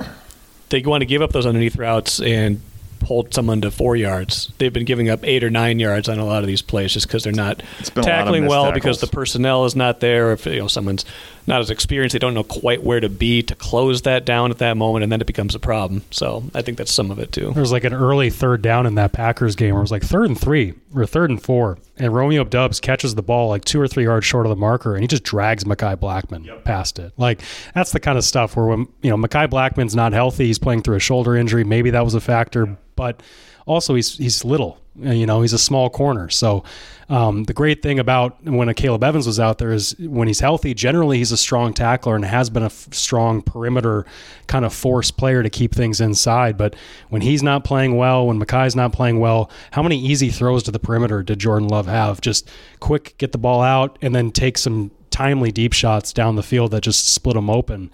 they 0.70 0.82
want 0.82 1.02
to 1.02 1.06
give 1.06 1.22
up 1.22 1.32
those 1.32 1.46
underneath 1.46 1.76
routes 1.76 2.20
and 2.20 2.62
hold 3.06 3.34
someone 3.34 3.62
to 3.62 3.72
four 3.72 3.96
yards. 3.96 4.52
They've 4.58 4.74
been 4.74 4.86
giving 4.86 5.10
up 5.10 5.20
eight 5.24 5.44
or 5.44 5.50
nine 5.50 5.80
yards 5.80 6.10
on 6.10 6.20
a 6.20 6.26
lot 6.26 6.44
of 6.44 6.48
these 6.48 6.62
plays 6.62 6.94
just 6.94 7.08
because 7.08 7.24
they're 7.24 7.34
not 7.34 7.62
It's 7.80 7.90
been 7.90 8.04
a 8.04 8.08
lot 8.08 8.12
of 8.12 8.26
tackling 8.26 8.46
well 8.48 8.72
because 8.72 9.00
the 9.00 9.08
personnel 9.08 9.66
is 9.66 9.76
not 9.76 10.00
there. 10.00 10.32
If 10.32 10.46
you 10.46 10.60
know 10.60 10.68
someone's 10.68 11.06
not 11.48 11.60
as 11.62 11.70
experienced, 11.70 12.14
they 12.14 12.20
don't 12.20 12.34
know 12.34 12.44
quite 12.44 12.84
where 12.84 13.00
to 13.00 13.10
be 13.10 13.44
to 13.44 13.56
close 13.56 14.02
that 14.04 14.26
down 14.26 14.52
at 14.52 14.58
that 14.58 14.78
moment, 14.78 15.04
and 15.04 15.12
then 15.12 15.22
it 15.22 15.28
becomes 15.28 15.56
a 15.56 15.60
problem. 15.60 16.04
So 16.12 16.44
I 16.54 16.62
think 16.62 16.78
that's 16.78 16.92
some 16.92 17.12
of 17.12 17.20
it 17.20 17.32
too. 17.32 17.52
There 17.52 17.62
was 17.62 17.72
like 17.72 17.84
an 17.84 17.94
early 17.94 18.30
third 18.30 18.62
down 18.62 18.86
in 18.86 18.96
that 18.96 19.12
Packers 19.14 19.56
game 19.56 19.74
where 19.74 19.82
it 19.82 19.84
was 19.84 19.92
like 19.92 20.04
third 20.04 20.28
and 20.28 20.40
three 20.40 20.74
or 20.96 21.06
third 21.06 21.30
and 21.30 21.42
four, 21.42 21.78
and 21.98 22.14
Romeo 22.14 22.44
Doubs 22.44 22.80
catches 22.80 23.16
the 23.16 23.24
ball 23.24 23.50
like 23.50 23.66
two 23.66 23.80
or 23.80 23.88
three 23.88 24.04
yards 24.04 24.26
short 24.26 24.46
of 24.46 24.50
the 24.50 24.56
marker, 24.56 24.96
and 24.96 25.04
he 25.04 25.08
just 25.08 25.24
drags 25.24 25.64
Mekhi 25.64 25.96
Blackmon 25.98 26.64
past 26.64 27.00
it. 27.00 27.14
Like 27.18 27.42
that's 27.74 27.92
the 27.92 28.00
kind 28.00 28.18
of 28.18 28.24
stuff 28.24 28.56
where 28.56 28.66
when 28.66 28.88
you 29.02 29.10
know 29.10 29.18
Mekhi 29.18 29.48
Blackmon's 29.48 29.96
not 29.96 30.14
healthy, 30.14 30.48
he's 30.48 30.60
playing 30.60 30.82
through 30.82 30.96
a 30.96 31.00
shoulder 31.00 31.36
injury. 31.36 31.64
Maybe 31.64 31.92
that 31.92 32.04
was 32.04 32.16
a 32.16 32.22
factor, 32.22 32.78
but 32.96 33.22
also 33.66 33.96
he's 33.96 34.18
he's 34.18 34.46
little. 34.46 34.78
Uh, 35.06 35.12
You 35.12 35.26
know, 35.26 35.42
he's 35.42 35.54
a 35.54 35.60
small 35.60 35.90
corner. 35.90 36.30
So 36.30 36.64
um, 37.10 37.44
the 37.44 37.54
great 37.54 37.82
thing 37.82 38.00
about 38.00 38.42
when 38.44 38.68
Akayleb 38.70 39.04
Evans 39.04 39.28
was 39.28 39.40
out 39.40 39.58
there 39.58 39.72
is 39.72 39.96
when 40.00 40.28
he's 40.28 40.40
healthy, 40.40 40.74
generally 40.74 41.18
he's 41.18 41.32
a 41.32 41.38
strong 41.38 41.74
tackler 41.74 42.16
and 42.16 42.24
has 42.26 42.50
been 42.50 42.64
a 42.64 42.68
f- 42.68 42.88
strong 42.92 43.42
perimeter 43.42 44.06
kind 44.48 44.66
of 44.66 44.74
force 44.74 45.12
player 45.12 45.44
to 45.44 45.50
keep 45.50 45.76
things 45.76 46.00
inside. 46.00 46.58
But 46.58 46.76
when 47.10 47.22
he's 47.22 47.44
not 47.44 47.64
playing 47.64 47.98
well, 47.98 48.26
when 48.26 48.40
Mekhi's 48.40 48.76
not 48.76 48.94
playing 48.94 49.20
well, 49.20 49.52
how 49.72 49.84
many 49.84 50.00
easy 50.00 50.30
throws 50.30 50.64
to 50.64 50.72
the 50.72 50.80
perimeter 50.80 51.22
did 51.22 51.40
Jordan 51.40 51.68
Love 51.68 51.88
have? 51.88 52.22
Just 52.22 52.50
quick, 52.80 53.16
get 53.18 53.34
the 53.34 53.38
ball 53.38 53.62
out, 53.62 54.00
and 54.02 54.16
then 54.16 54.32
take 54.32 54.58
some 54.58 54.92
timely 55.12 55.52
deep 55.52 55.74
shots 55.74 56.14
down 56.14 56.36
the 56.36 56.44
field 56.44 56.72
that 56.72 56.82
just 56.82 57.08
split 57.14 57.36
them 57.36 57.50
open. 57.50 57.92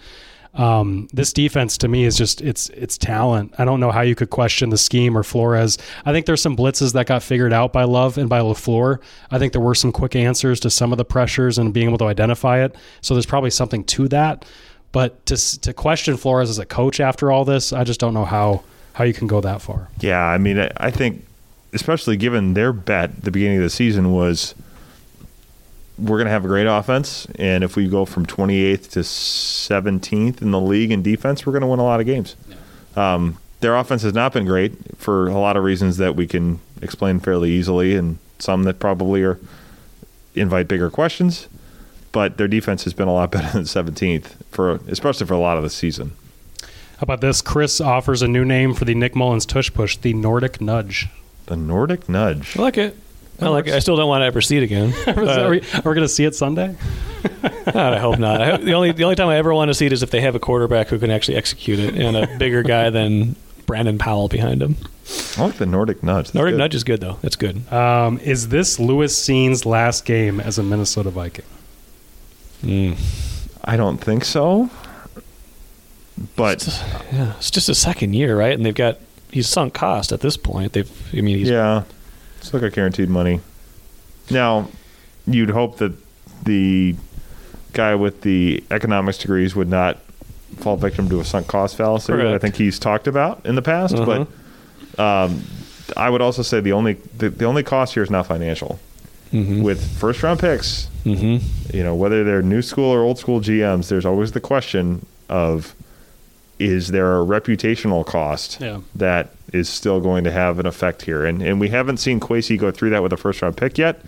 Um, 0.54 1.08
this 1.14 1.32
defense 1.32 1.78
to 1.78 1.88
me 1.88 2.04
is 2.04 2.18
just 2.18 2.42
it's 2.42 2.70
it's 2.72 2.98
talent. 2.98 3.54
I 3.58 3.64
don't 3.64 3.80
know 3.80 3.92
how 3.92 4.02
you 4.02 4.16
could 4.16 4.30
question 4.30 4.70
the 4.70 4.78
scheme 4.78 5.18
or 5.18 5.24
Flores. 5.24 5.78
I 6.06 6.12
think 6.12 6.26
there's 6.26 6.42
some 6.42 6.58
blitzes 6.58 6.92
that 6.94 7.06
got 7.08 7.24
figured 7.24 7.54
out 7.54 7.72
by 7.72 7.84
Love 7.86 8.18
and 8.18 8.28
by 8.28 8.40
LaFleur. 8.42 9.00
I 9.32 9.40
think 9.40 9.54
there 9.54 9.62
were 9.62 9.76
some 9.76 9.94
quick 9.94 10.16
answers 10.16 10.60
to 10.62 10.70
some 10.70 10.92
of 10.92 10.98
the 10.98 11.06
pressures 11.06 11.58
and 11.58 11.74
being 11.74 11.88
able 11.88 11.98
to 12.00 12.06
identify 12.06 12.64
it. 12.64 12.76
So 13.00 13.14
there's 13.14 13.26
probably 13.26 13.50
something 13.50 13.84
to 13.86 14.08
that. 14.10 14.44
But 14.92 15.26
to 15.28 15.60
to 15.62 15.74
question 15.74 16.18
Flores 16.18 16.50
as 16.50 16.60
a 16.60 16.66
coach 16.66 17.00
after 17.00 17.32
all 17.32 17.46
this, 17.46 17.72
I 17.72 17.86
just 17.86 18.00
don't 18.02 18.14
know 18.14 18.26
how 18.26 18.64
how 18.94 19.06
you 19.06 19.14
can 19.14 19.28
go 19.28 19.40
that 19.40 19.62
far. 19.62 19.88
Yeah, 20.02 20.22
I 20.22 20.38
mean, 20.38 20.60
I- 20.60 20.92
think, 20.92 21.26
especially 21.72 22.18
given 22.18 22.56
their 22.56 22.74
bet 22.74 23.24
the 23.24 23.32
beginning 23.32 23.58
of 23.58 23.64
the 23.64 23.70
season 23.70 24.12
was 24.12 24.54
we're 25.98 26.18
going 26.18 26.26
to 26.26 26.32
have 26.32 26.46
a 26.46 26.48
great 26.48 26.68
offense, 26.68 27.28
and 27.36 27.64
if 27.64 27.76
we 27.76 27.88
go 27.88 28.06
from 28.06 28.26
28th 28.26 28.90
to 28.92 29.00
17th 29.00 30.42
in 30.42 30.52
the 30.52 30.60
league 30.60 30.92
in 30.92 31.02
defense, 31.02 31.46
we're 31.46 31.54
going 31.54 31.62
to 31.62 31.68
win 31.68 31.80
a 31.80 31.84
lot 31.84 32.00
of 32.00 32.06
games. 32.06 32.36
Um, 32.96 33.38
their 33.60 33.76
offense 33.76 34.02
has 34.02 34.14
not 34.14 34.34
been 34.34 34.46
great 34.46 34.98
for 34.98 35.28
a 35.28 35.38
lot 35.38 35.56
of 35.56 35.64
reasons 35.64 35.98
that 35.98 36.16
we 36.16 36.28
can 36.28 36.60
explain 36.82 37.20
fairly 37.20 37.52
easily, 37.52 37.96
and 37.96 38.18
some 38.40 38.64
that 38.64 38.80
probably 38.80 39.22
are 39.24 39.40
invite 40.36 40.68
bigger 40.68 40.90
questions. 40.90 41.48
But 42.12 42.38
their 42.38 42.48
defense 42.48 42.84
has 42.84 42.94
been 42.94 43.08
a 43.08 43.14
lot 43.14 43.32
better 43.32 43.52
than 43.52 43.64
17th 43.64 44.44
for, 44.50 44.80
especially 44.88 45.28
for 45.28 45.34
a 45.34 45.40
lot 45.40 45.58
of 45.58 45.64
the 45.64 45.70
season. 45.70 46.14
How 46.98 47.04
about 47.06 47.22
this? 47.22 47.42
Chris 47.42 47.82
offers 47.82 48.22
a 48.22 48.28
new 48.28 48.46
name 48.46 48.74
for 48.74 48.86
the 48.86 48.94
Nick 48.94 49.16
Mullens 49.16 49.46
tush 49.46 49.74
push, 49.74 49.98
the 49.98 50.14
Nordic 50.14 50.62
Nudge. 50.62 51.08
The 51.48 51.56
Nordic 51.56 52.08
Nudge. 52.08 52.58
I 52.58 52.62
like 52.62 52.78
it. 52.78 52.96
I 53.42 53.48
like. 53.50 53.68
I 53.68 53.80
still 53.80 53.96
don't 53.98 54.08
want 54.08 54.22
to 54.22 54.26
ever 54.26 54.42
see 54.42 54.58
it 54.58 54.64
again. 54.64 54.94
are 55.08 55.50
we, 55.50 55.62
Uh, 55.62 55.78
we 55.78 55.82
going 55.82 55.98
to 56.02 56.08
see 56.08 56.26
it 56.26 56.36
Sunday? 56.36 56.76
I 57.68 57.98
hope 57.98 58.20
not. 58.20 58.42
I 58.42 58.52
hope, 58.52 58.62
the 58.62 58.74
only 58.74 58.92
the 58.92 59.04
only 59.04 59.16
time 59.16 59.28
I 59.30 59.38
ever 59.38 59.54
want 59.54 59.70
to 59.70 59.74
see 59.74 59.86
it 59.86 59.94
is 59.94 60.04
if 60.04 60.12
they 60.12 60.22
have 60.22 60.36
a 60.36 60.40
quarterback 60.40 60.88
who 60.88 61.00
can 61.00 61.12
actually 61.12 61.38
execute 61.38 61.80
it 61.80 61.96
and 61.96 62.16
a 62.18 62.38
bigger 62.38 62.64
guy 62.64 62.90
than 62.98 63.36
Brandon 63.66 63.98
Powell 63.98 64.28
behind 64.28 64.62
him. 64.62 64.76
I 65.38 65.46
like 65.46 65.56
the 65.56 65.66
Nordic 65.66 66.04
Nudge. 66.04 66.28
That's 66.28 66.36
Nordic 66.36 66.54
good. 66.54 66.58
Nudge 66.58 66.76
is 66.76 66.84
good 66.84 67.02
though. 67.02 67.18
That's 67.22 67.36
good. 67.36 67.72
Um, 67.72 68.18
is 68.20 68.50
this 68.50 68.80
Lewis 68.80 69.18
Cine's 69.18 69.66
last 69.66 70.06
game 70.06 70.40
as 70.40 70.58
a 70.58 70.64
Minnesota 70.64 71.10
Viking? 71.10 71.46
I 72.64 73.76
don't 73.78 73.98
think 73.98 74.24
so. 74.26 74.70
But 76.36 76.68
Yeah, 77.12 77.34
it's 77.38 77.50
just 77.52 77.70
a 77.70 77.76
second 77.76 78.14
year, 78.14 78.38
right? 78.38 78.54
And 78.54 78.66
they've 78.66 78.76
got 78.76 79.00
he's 79.32 79.48
sunk 79.48 79.74
cost 79.74 80.12
at 80.12 80.22
this 80.22 80.38
point. 80.38 80.74
They've 80.74 80.90
I 81.18 81.22
mean 81.22 81.38
he's 81.38 81.50
yeah, 81.50 81.84
it's 82.42 82.54
like 82.54 82.64
a 82.64 82.70
guaranteed 82.72 83.08
money. 83.10 83.40
Now, 84.32 84.68
you'd 85.28 85.52
hope 85.52 85.78
that 85.78 85.94
the 86.44 86.96
guy 87.74 87.94
with 87.96 88.22
the 88.22 88.64
economics 88.72 89.20
degrees 89.20 89.56
would 89.56 89.70
not 89.70 90.00
fall 90.58 90.76
victim 90.76 91.08
to 91.10 91.20
a 91.20 91.24
sunk 91.24 91.48
cost 91.48 91.78
fallacy 91.78 92.14
that 92.14 92.28
I 92.28 92.38
think 92.40 92.56
he's 92.56 92.80
talked 92.80 93.08
about 93.08 93.46
in 93.46 93.56
the 93.56 93.62
past. 93.62 93.96
Uh-huh. 93.96 94.26
But 94.98 95.00
um, 95.00 95.44
I 95.96 96.10
would 96.10 96.22
also 96.22 96.42
say 96.42 96.60
the 96.60 96.74
only 96.74 96.94
the, 97.18 97.30
the 97.30 97.46
only 97.46 97.64
cost 97.64 97.94
here 97.94 98.04
is 98.04 98.10
not 98.10 98.26
financial. 98.26 98.80
Mhm. 99.32 99.62
With 99.64 99.98
first 99.98 100.22
round 100.24 100.40
picks, 100.42 100.90
Mhm. 101.06 101.42
you 101.74 101.84
know 101.84 101.96
whether 101.96 102.24
they're 102.26 102.42
new 102.42 102.62
school 102.62 102.90
or 102.92 103.02
old 103.02 103.18
school 103.20 103.40
GMs, 103.40 103.88
there's 103.88 104.06
always 104.06 104.32
the 104.34 104.42
question 104.42 105.06
of 105.30 105.74
is 106.60 106.90
there 106.90 107.22
a 107.22 107.26
reputational 107.26 108.06
cost 108.06 108.60
Yeah. 108.60 108.80
that 108.96 109.30
is 109.52 109.70
still 109.70 110.00
going 110.00 110.24
to 110.24 110.32
have 110.32 110.60
an 110.60 110.66
effect 110.66 111.04
here? 111.04 111.26
And 111.26 111.42
and 111.42 111.60
we 111.60 111.70
haven't 111.70 111.98
seen 111.98 112.20
Kwesi 112.20 112.58
go 112.58 112.72
through 112.72 112.92
that 112.92 113.04
with 113.04 113.14
a 113.14 113.18
first 113.18 113.42
round 113.42 113.58
pick 113.58 113.78
yet. 113.78 114.02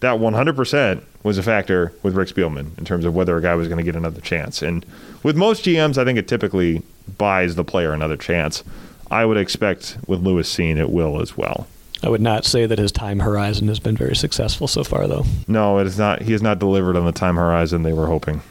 That 0.00 0.20
100% 0.20 1.02
was 1.22 1.38
a 1.38 1.42
factor 1.42 1.92
with 2.02 2.14
Rick 2.14 2.28
Spielman 2.28 2.76
in 2.76 2.84
terms 2.84 3.06
of 3.06 3.14
whether 3.14 3.34
a 3.36 3.40
guy 3.40 3.54
was 3.54 3.66
going 3.66 3.78
to 3.78 3.84
get 3.84 3.96
another 3.96 4.20
chance. 4.20 4.60
And 4.60 4.84
with 5.22 5.36
most 5.36 5.64
GMs, 5.64 5.96
I 5.96 6.04
think 6.04 6.18
it 6.18 6.28
typically 6.28 6.82
buys 7.16 7.54
the 7.54 7.64
player 7.64 7.94
another 7.94 8.18
chance. 8.18 8.62
I 9.10 9.24
would 9.24 9.38
expect 9.38 9.96
with 10.06 10.20
Lewis 10.20 10.54
Cine 10.54 10.76
it 10.76 10.90
will 10.90 11.22
as 11.22 11.36
well. 11.36 11.66
I 12.02 12.10
would 12.10 12.20
not 12.20 12.44
say 12.44 12.66
that 12.66 12.78
his 12.78 12.92
time 12.92 13.20
horizon 13.20 13.68
has 13.68 13.80
been 13.80 13.96
very 13.96 14.14
successful 14.14 14.68
so 14.68 14.84
far 14.84 15.06
though. 15.06 15.24
No, 15.48 15.78
it 15.78 15.86
is 15.86 15.98
not. 15.98 16.22
He 16.22 16.32
has 16.32 16.42
not 16.42 16.58
delivered 16.58 16.96
on 16.96 17.06
the 17.06 17.12
time 17.12 17.36
horizon 17.36 17.82
they 17.82 17.92
were 17.92 18.06
hoping. 18.06 18.42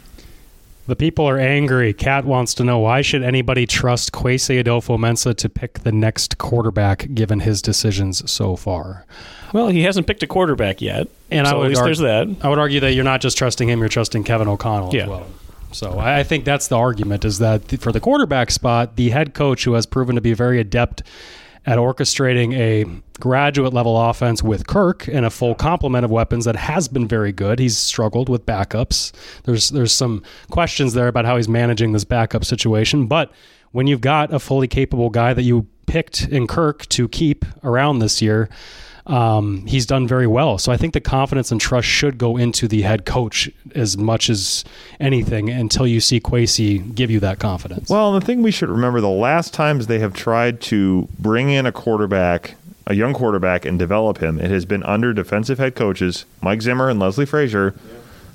The 0.87 0.95
people 0.95 1.27
are 1.27 1.39
angry. 1.39 1.93
Kat 1.93 2.25
wants 2.25 2.53
to 2.55 2.63
know 2.63 2.77
why 2.77 3.01
should 3.01 3.23
anybody 3.23 3.65
trust 3.65 4.11
Kwesi 4.11 4.63
Adofo-Mensah 4.63 5.35
to 5.37 5.49
pick 5.49 5.79
the 5.79 5.91
next 5.91 6.37
quarterback 6.37 7.07
given 7.15 7.39
his 7.39 7.59
decisions 7.61 8.29
so 8.29 8.55
far? 8.55 9.05
Well, 9.51 9.69
he 9.69 9.81
hasn't 9.81 10.05
picked 10.05 10.21
a 10.21 10.27
quarterback 10.27 10.81
yet. 10.81 11.07
And 11.31 11.47
I 11.47 11.51
so 11.51 11.57
would 11.57 11.65
at 11.65 11.69
least 11.69 11.83
there's 11.83 11.99
that. 11.99 12.27
I 12.41 12.49
would 12.49 12.59
argue 12.59 12.79
that 12.81 12.93
you're 12.93 13.03
not 13.03 13.21
just 13.21 13.35
trusting 13.37 13.67
him; 13.67 13.79
you're 13.79 13.89
trusting 13.89 14.23
Kevin 14.25 14.47
O'Connell 14.47 14.93
Yeah. 14.93 15.03
as 15.03 15.09
well. 15.09 15.27
So 15.71 15.97
I 15.97 16.19
I 16.19 16.23
think 16.23 16.45
that's 16.45 16.67
the 16.67 16.77
argument: 16.77 17.25
is 17.25 17.39
that 17.39 17.79
for 17.81 17.91
the 17.91 17.99
quarterback 17.99 18.51
spot, 18.51 18.95
the 18.95 19.09
head 19.09 19.33
coach 19.33 19.63
who 19.63 19.73
has 19.73 19.85
proven 19.87 20.13
to 20.15 20.21
be 20.21 20.33
very 20.33 20.59
adept 20.59 21.01
at 21.65 21.77
orchestrating 21.77 22.53
a 22.53 22.85
graduate 23.19 23.73
level 23.73 23.99
offense 23.99 24.43
with 24.43 24.67
Kirk 24.67 25.07
and 25.07 25.25
a 25.25 25.29
full 25.29 25.55
complement 25.55 26.05
of 26.05 26.11
weapons 26.11 26.45
that 26.45 26.55
has 26.55 26.87
been 26.87 27.07
very 27.07 27.31
good. 27.31 27.59
He's 27.59 27.77
struggled 27.77 28.29
with 28.29 28.45
backups. 28.45 29.11
There's 29.43 29.69
there's 29.69 29.93
some 29.93 30.23
questions 30.51 30.93
there 30.93 31.07
about 31.07 31.25
how 31.25 31.37
he's 31.37 31.49
managing 31.49 31.93
this 31.93 32.03
backup 32.03 32.45
situation, 32.45 33.07
but 33.07 33.31
when 33.71 33.87
you've 33.87 34.01
got 34.01 34.33
a 34.33 34.39
fully 34.39 34.67
capable 34.67 35.09
guy 35.09 35.33
that 35.33 35.43
you 35.43 35.67
picked 35.85 36.27
in 36.27 36.47
Kirk 36.47 36.87
to 36.89 37.07
keep 37.07 37.45
around 37.63 37.99
this 37.99 38.21
year, 38.21 38.49
um, 39.07 39.65
he's 39.67 39.85
done 39.85 40.07
very 40.07 40.27
well. 40.27 40.57
So 40.57 40.71
I 40.71 40.77
think 40.77 40.93
the 40.93 41.01
confidence 41.01 41.51
and 41.51 41.61
trust 41.61 41.87
should 41.87 42.17
go 42.17 42.37
into 42.37 42.67
the 42.67 42.81
head 42.81 43.05
coach 43.05 43.49
as 43.75 43.97
much 43.97 44.29
as 44.29 44.63
anything 44.99 45.49
until 45.49 45.85
you 45.85 45.99
see 45.99 46.19
Kwesi 46.19 46.93
give 46.95 47.11
you 47.11 47.19
that 47.19 47.39
confidence. 47.39 47.89
Well, 47.89 48.13
the 48.13 48.21
thing 48.21 48.41
we 48.41 48.51
should 48.51 48.69
remember 48.69 49.01
the 49.01 49.09
last 49.09 49.53
times 49.53 49.87
they 49.87 49.99
have 49.99 50.13
tried 50.13 50.59
to 50.61 51.07
bring 51.19 51.49
in 51.49 51.65
a 51.65 51.71
quarterback, 51.71 52.55
a 52.87 52.95
young 52.95 53.13
quarterback, 53.13 53.65
and 53.65 53.77
develop 53.77 54.17
him, 54.17 54.39
it 54.39 54.49
has 54.49 54.65
been 54.65 54.83
under 54.83 55.13
defensive 55.13 55.59
head 55.59 55.75
coaches 55.75 56.25
Mike 56.41 56.61
Zimmer 56.61 56.89
and 56.89 56.99
Leslie 56.99 57.27
Frazier, 57.27 57.75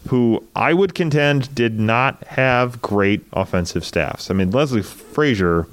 who 0.08 0.44
I 0.54 0.72
would 0.72 0.94
contend 0.94 1.52
did 1.54 1.80
not 1.80 2.22
have 2.28 2.80
great 2.80 3.22
offensive 3.32 3.84
staffs. 3.84 4.30
I 4.30 4.34
mean, 4.34 4.50
Leslie 4.50 4.82
Frazier 4.82 5.66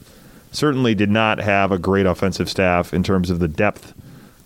certainly 0.51 0.95
did 0.95 1.11
not 1.11 1.39
have 1.39 1.71
a 1.71 1.77
great 1.77 2.07
offensive 2.07 2.49
staff 2.49 2.93
in 2.93 3.03
terms 3.03 3.29
of 3.29 3.39
the 3.39 3.47
depth 3.47 3.93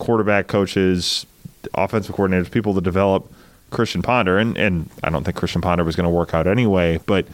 quarterback 0.01 0.48
coaches, 0.48 1.27
offensive 1.75 2.15
coordinators, 2.15 2.50
people 2.50 2.74
to 2.74 2.81
develop 2.81 3.31
Christian 3.70 4.01
Ponder. 4.01 4.39
And, 4.39 4.58
and 4.58 4.89
I 5.03 5.12
don't 5.12 5.24
think 5.24 5.38
Christian 5.38 5.62
Ponder 5.62 5.84
was 5.84 5.96
going 5.96 6.05
to 6.05 6.10
work 6.10 6.34
out 6.34 6.48
anyway, 6.48 7.00
but 7.05 7.27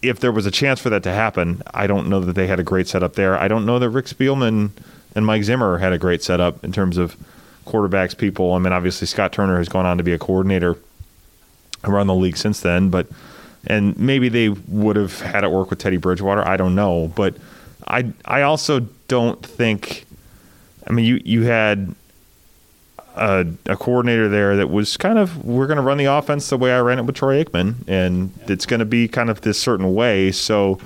if 0.00 0.20
there 0.20 0.32
was 0.32 0.46
a 0.46 0.50
chance 0.52 0.80
for 0.80 0.88
that 0.90 1.02
to 1.02 1.12
happen, 1.12 1.62
I 1.74 1.88
don't 1.88 2.08
know 2.08 2.20
that 2.20 2.34
they 2.34 2.46
had 2.46 2.60
a 2.60 2.62
great 2.62 2.86
setup 2.86 3.14
there. 3.14 3.36
I 3.36 3.48
don't 3.48 3.66
know 3.66 3.80
that 3.80 3.90
Rick 3.90 4.06
Spielman 4.06 4.70
and 5.16 5.26
Mike 5.26 5.42
Zimmer 5.42 5.78
had 5.78 5.92
a 5.92 5.98
great 5.98 6.22
setup 6.22 6.64
in 6.64 6.72
terms 6.72 6.96
of 6.96 7.16
quarterbacks, 7.66 8.16
people. 8.16 8.54
I 8.54 8.60
mean, 8.60 8.72
obviously 8.72 9.08
Scott 9.08 9.32
Turner 9.32 9.58
has 9.58 9.68
gone 9.68 9.84
on 9.84 9.98
to 9.98 10.04
be 10.04 10.12
a 10.12 10.18
coordinator 10.18 10.76
around 11.82 12.06
the 12.06 12.14
league 12.14 12.36
since 12.36 12.60
then, 12.60 12.88
but 12.88 13.08
and 13.66 13.98
maybe 13.98 14.28
they 14.28 14.48
would 14.48 14.96
have 14.96 15.20
had 15.20 15.44
it 15.44 15.50
work 15.50 15.68
with 15.70 15.80
Teddy 15.80 15.98
Bridgewater. 15.98 16.46
I 16.46 16.56
don't 16.56 16.74
know, 16.74 17.12
but 17.14 17.34
I 17.86 18.12
I 18.24 18.42
also 18.42 18.86
don't 19.08 19.44
think. 19.44 20.06
I 20.90 20.92
mean, 20.92 21.04
you 21.04 21.20
you 21.24 21.42
had 21.42 21.94
a, 23.14 23.46
a 23.66 23.76
coordinator 23.76 24.28
there 24.28 24.56
that 24.56 24.70
was 24.70 24.96
kind 24.96 25.18
of 25.18 25.44
we're 25.44 25.68
going 25.68 25.76
to 25.76 25.84
run 25.84 25.98
the 25.98 26.06
offense 26.06 26.50
the 26.50 26.56
way 26.56 26.72
I 26.72 26.80
ran 26.80 26.98
it 26.98 27.04
with 27.04 27.14
Troy 27.14 27.44
Aikman, 27.44 27.76
and 27.86 28.32
it's 28.48 28.66
going 28.66 28.80
to 28.80 28.84
be 28.84 29.06
kind 29.06 29.30
of 29.30 29.42
this 29.42 29.56
certain 29.56 29.94
way. 29.94 30.32
So, 30.32 30.80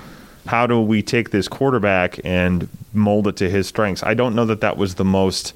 how 0.45 0.67
do 0.67 0.79
we 0.79 1.01
take 1.01 1.31
this 1.31 1.47
quarterback 1.47 2.19
and 2.23 2.69
mold 2.93 3.27
it 3.27 3.35
to 3.37 3.49
his 3.49 3.67
strengths? 3.67 4.03
I 4.03 4.13
don't 4.13 4.35
know 4.35 4.45
that 4.45 4.61
that 4.61 4.77
was 4.77 4.93
the 4.93 5.03
most 5.03 5.53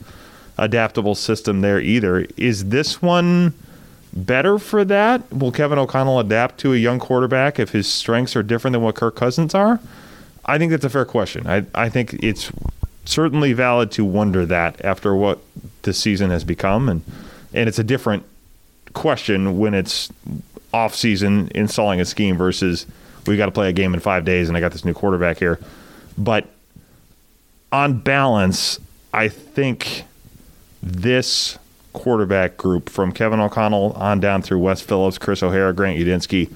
adaptable 0.58 1.14
system 1.14 1.62
there 1.62 1.80
either. 1.80 2.26
Is 2.36 2.70
this 2.70 3.04
one 3.04 3.54
better 4.14 4.58
for 4.58 4.84
that? 4.84 5.32
Will 5.32 5.52
Kevin 5.52 5.78
O'Connell 5.78 6.20
adapt 6.20 6.58
to 6.62 6.74
a 6.74 6.78
young 6.78 6.98
quarterback 6.98 7.60
if 7.60 7.70
his 7.70 7.88
strengths 7.88 8.36
are 8.36 8.42
different 8.42 8.74
than 8.74 8.82
what 8.82 8.96
Kirk 8.96 9.16
Cousins 9.16 9.54
are? 9.54 9.80
I 10.44 10.58
think 10.58 10.72
that's 10.72 10.86
a 10.86 10.90
fair 10.90 11.06
question. 11.06 11.46
I, 11.46 11.68
I 11.76 11.90
think 11.90 12.16
it's 12.24 12.52
certainly 13.10 13.54
valid 13.54 13.92
to 13.92 14.06
wonder 14.06 14.46
that 14.46 14.84
after 14.86 15.16
what 15.16 15.40
the 15.82 15.94
season 15.94 16.30
has 16.30 16.44
become, 16.44 16.88
and 16.90 17.02
and 17.54 17.68
it's 17.68 17.80
a 17.80 17.84
different 17.84 18.24
question 18.94 19.58
when 19.58 19.74
it's 19.74 20.12
off 20.74 20.96
season 20.96 21.50
installing 21.56 22.00
a 22.00 22.06
scheme 22.06 22.38
versus 22.38 22.86
we 23.26 23.38
got 23.38 23.48
to 23.48 23.52
play 23.52 23.70
a 23.70 23.74
game 23.74 23.94
in 23.94 24.00
five 24.00 24.24
days 24.26 24.48
and 24.48 24.58
I 24.58 24.60
got 24.60 24.72
this 24.72 24.86
new 24.86 24.94
quarterback 24.94 25.38
here. 25.38 25.60
But 26.18 26.48
on 27.72 28.00
balance, 28.00 28.80
I 29.14 29.30
think 29.30 30.04
this 30.82 31.58
quarterback 31.94 32.58
group 32.58 32.90
from 32.90 33.12
Kevin 33.12 33.40
O'Connell 33.40 33.94
on 33.94 34.20
down 34.20 34.42
through 34.42 34.60
Wes 34.60 34.82
Phillips, 34.82 35.18
Chris 35.18 35.42
O'Hara, 35.42 35.74
Grant 35.74 36.00
Udinski 36.00 36.52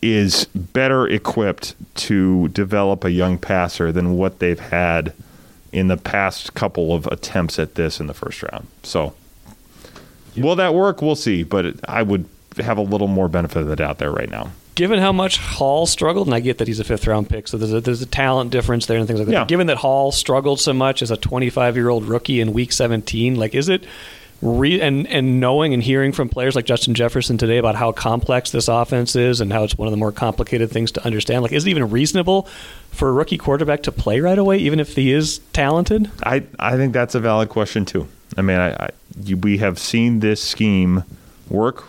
is 0.00 0.44
better 0.54 1.08
equipped 1.08 1.74
to 1.96 2.48
develop 2.48 3.04
a 3.04 3.10
young 3.10 3.36
passer 3.36 3.90
than 3.90 4.16
what 4.16 4.38
they've 4.38 4.60
had 4.60 5.12
in 5.72 5.88
the 5.88 5.96
past 5.96 6.54
couple 6.54 6.94
of 6.94 7.06
attempts 7.06 7.58
at 7.58 7.74
this 7.74 8.00
in 8.00 8.06
the 8.06 8.14
first 8.14 8.42
round. 8.42 8.66
So, 8.82 9.14
will 10.36 10.56
that 10.56 10.74
work? 10.74 11.02
We'll 11.02 11.16
see. 11.16 11.42
But 11.42 11.66
it, 11.66 11.80
I 11.86 12.02
would 12.02 12.28
have 12.56 12.78
a 12.78 12.82
little 12.82 13.08
more 13.08 13.28
benefit 13.28 13.60
of 13.60 13.68
the 13.68 13.76
doubt 13.76 13.98
there 13.98 14.10
right 14.10 14.30
now. 14.30 14.50
Given 14.74 15.00
how 15.00 15.10
much 15.10 15.38
Hall 15.38 15.86
struggled, 15.86 16.28
and 16.28 16.34
I 16.34 16.40
get 16.40 16.58
that 16.58 16.68
he's 16.68 16.78
a 16.78 16.84
fifth 16.84 17.06
round 17.06 17.28
pick, 17.28 17.48
so 17.48 17.58
there's 17.58 17.72
a, 17.72 17.80
there's 17.80 18.00
a 18.00 18.06
talent 18.06 18.52
difference 18.52 18.86
there 18.86 18.98
and 18.98 19.08
things 19.08 19.18
like 19.18 19.26
that. 19.26 19.32
Yeah. 19.32 19.44
Given 19.44 19.66
that 19.66 19.78
Hall 19.78 20.12
struggled 20.12 20.60
so 20.60 20.72
much 20.72 21.02
as 21.02 21.10
a 21.10 21.16
25 21.16 21.76
year 21.76 21.88
old 21.88 22.04
rookie 22.04 22.40
in 22.40 22.52
week 22.52 22.70
17, 22.72 23.34
like 23.34 23.54
is 23.54 23.68
it 23.68 23.84
re- 24.40 24.80
and 24.80 25.06
and 25.08 25.40
knowing 25.40 25.74
and 25.74 25.82
hearing 25.82 26.12
from 26.12 26.28
players 26.28 26.54
like 26.54 26.64
Justin 26.64 26.94
Jefferson 26.94 27.38
today 27.38 27.58
about 27.58 27.74
how 27.74 27.92
complex 27.92 28.50
this 28.50 28.68
offense 28.68 29.16
is 29.16 29.40
and 29.40 29.52
how 29.52 29.64
it's 29.64 29.76
one 29.76 29.88
of 29.88 29.92
the 29.92 29.98
more 29.98 30.12
complicated 30.12 30.70
things 30.70 30.92
to 30.92 31.04
understand, 31.04 31.42
like 31.42 31.52
is 31.52 31.66
it 31.66 31.70
even 31.70 31.90
reasonable 31.90 32.48
for 32.90 33.08
a 33.08 33.12
rookie 33.12 33.38
quarterback 33.38 33.82
to 33.84 33.92
play 33.92 34.20
right 34.20 34.38
away, 34.38 34.58
even 34.58 34.80
if 34.80 34.94
he 34.94 35.12
is 35.12 35.38
talented? 35.52 36.10
I, 36.22 36.44
I 36.58 36.76
think 36.76 36.92
that's 36.92 37.14
a 37.14 37.20
valid 37.20 37.48
question 37.48 37.84
too. 37.84 38.08
I 38.36 38.42
mean, 38.42 38.58
I, 38.58 38.86
I 38.86 38.90
we 39.40 39.58
have 39.58 39.78
seen 39.78 40.20
this 40.20 40.42
scheme 40.42 41.04
work 41.48 41.84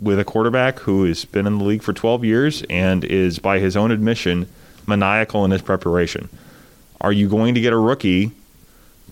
with 0.00 0.18
a 0.18 0.24
quarterback 0.24 0.80
who 0.80 1.04
has 1.04 1.24
been 1.24 1.46
in 1.46 1.58
the 1.58 1.64
league 1.64 1.82
for 1.82 1.92
12 1.92 2.24
years 2.24 2.62
and 2.68 3.04
is, 3.04 3.38
by 3.38 3.58
his 3.58 3.76
own 3.76 3.90
admission, 3.90 4.46
maniacal 4.86 5.44
in 5.44 5.50
his 5.50 5.62
preparation. 5.62 6.28
Are 7.00 7.12
you 7.12 7.28
going 7.28 7.54
to 7.54 7.60
get 7.60 7.72
a 7.72 7.78
rookie 7.78 8.32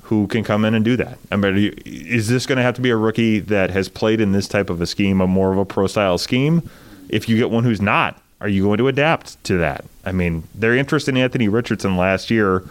who 0.05 0.27
can 0.27 0.45
come 0.45 0.65
in 0.67 0.75
and 0.75 0.85
do 0.85 0.97
that. 0.97 1.19
I 1.33 1.37
mean, 1.37 1.73
is 1.87 2.29
this 2.29 2.45
going 2.45 2.57
to 2.57 2.63
have 2.63 2.75
to 2.75 2.83
be 2.83 2.91
a 2.91 2.97
rookie 2.97 3.41
that 3.41 3.71
has 3.71 3.89
played 3.89 4.21
in 4.21 4.33
this 4.33 4.47
type 4.47 4.69
of 4.69 4.81
a 4.81 4.87
scheme, 4.87 5.21
a 5.21 5.27
more 5.27 5.51
of 5.51 5.59
a 5.59 5.65
pro 5.65 5.87
style 5.87 6.19
scheme? 6.19 6.69
If 7.09 7.29
you 7.29 7.37
get 7.39 7.51
one 7.51 7.65
who's 7.65 7.81
not, 7.81 8.21
are 8.41 8.49
you 8.49 8.65
going 8.65 8.79
to 8.79 8.89
adapt 8.89 9.43
to 9.45 9.57
that? 9.59 9.87
I 10.05 10.13
mean, 10.13 10.45
their 10.55 10.77
interest 10.77 11.09
in 11.09 11.17
Anthony 11.17 11.49
Richardson 11.49 11.97
last 11.97 12.31
year 12.31 12.63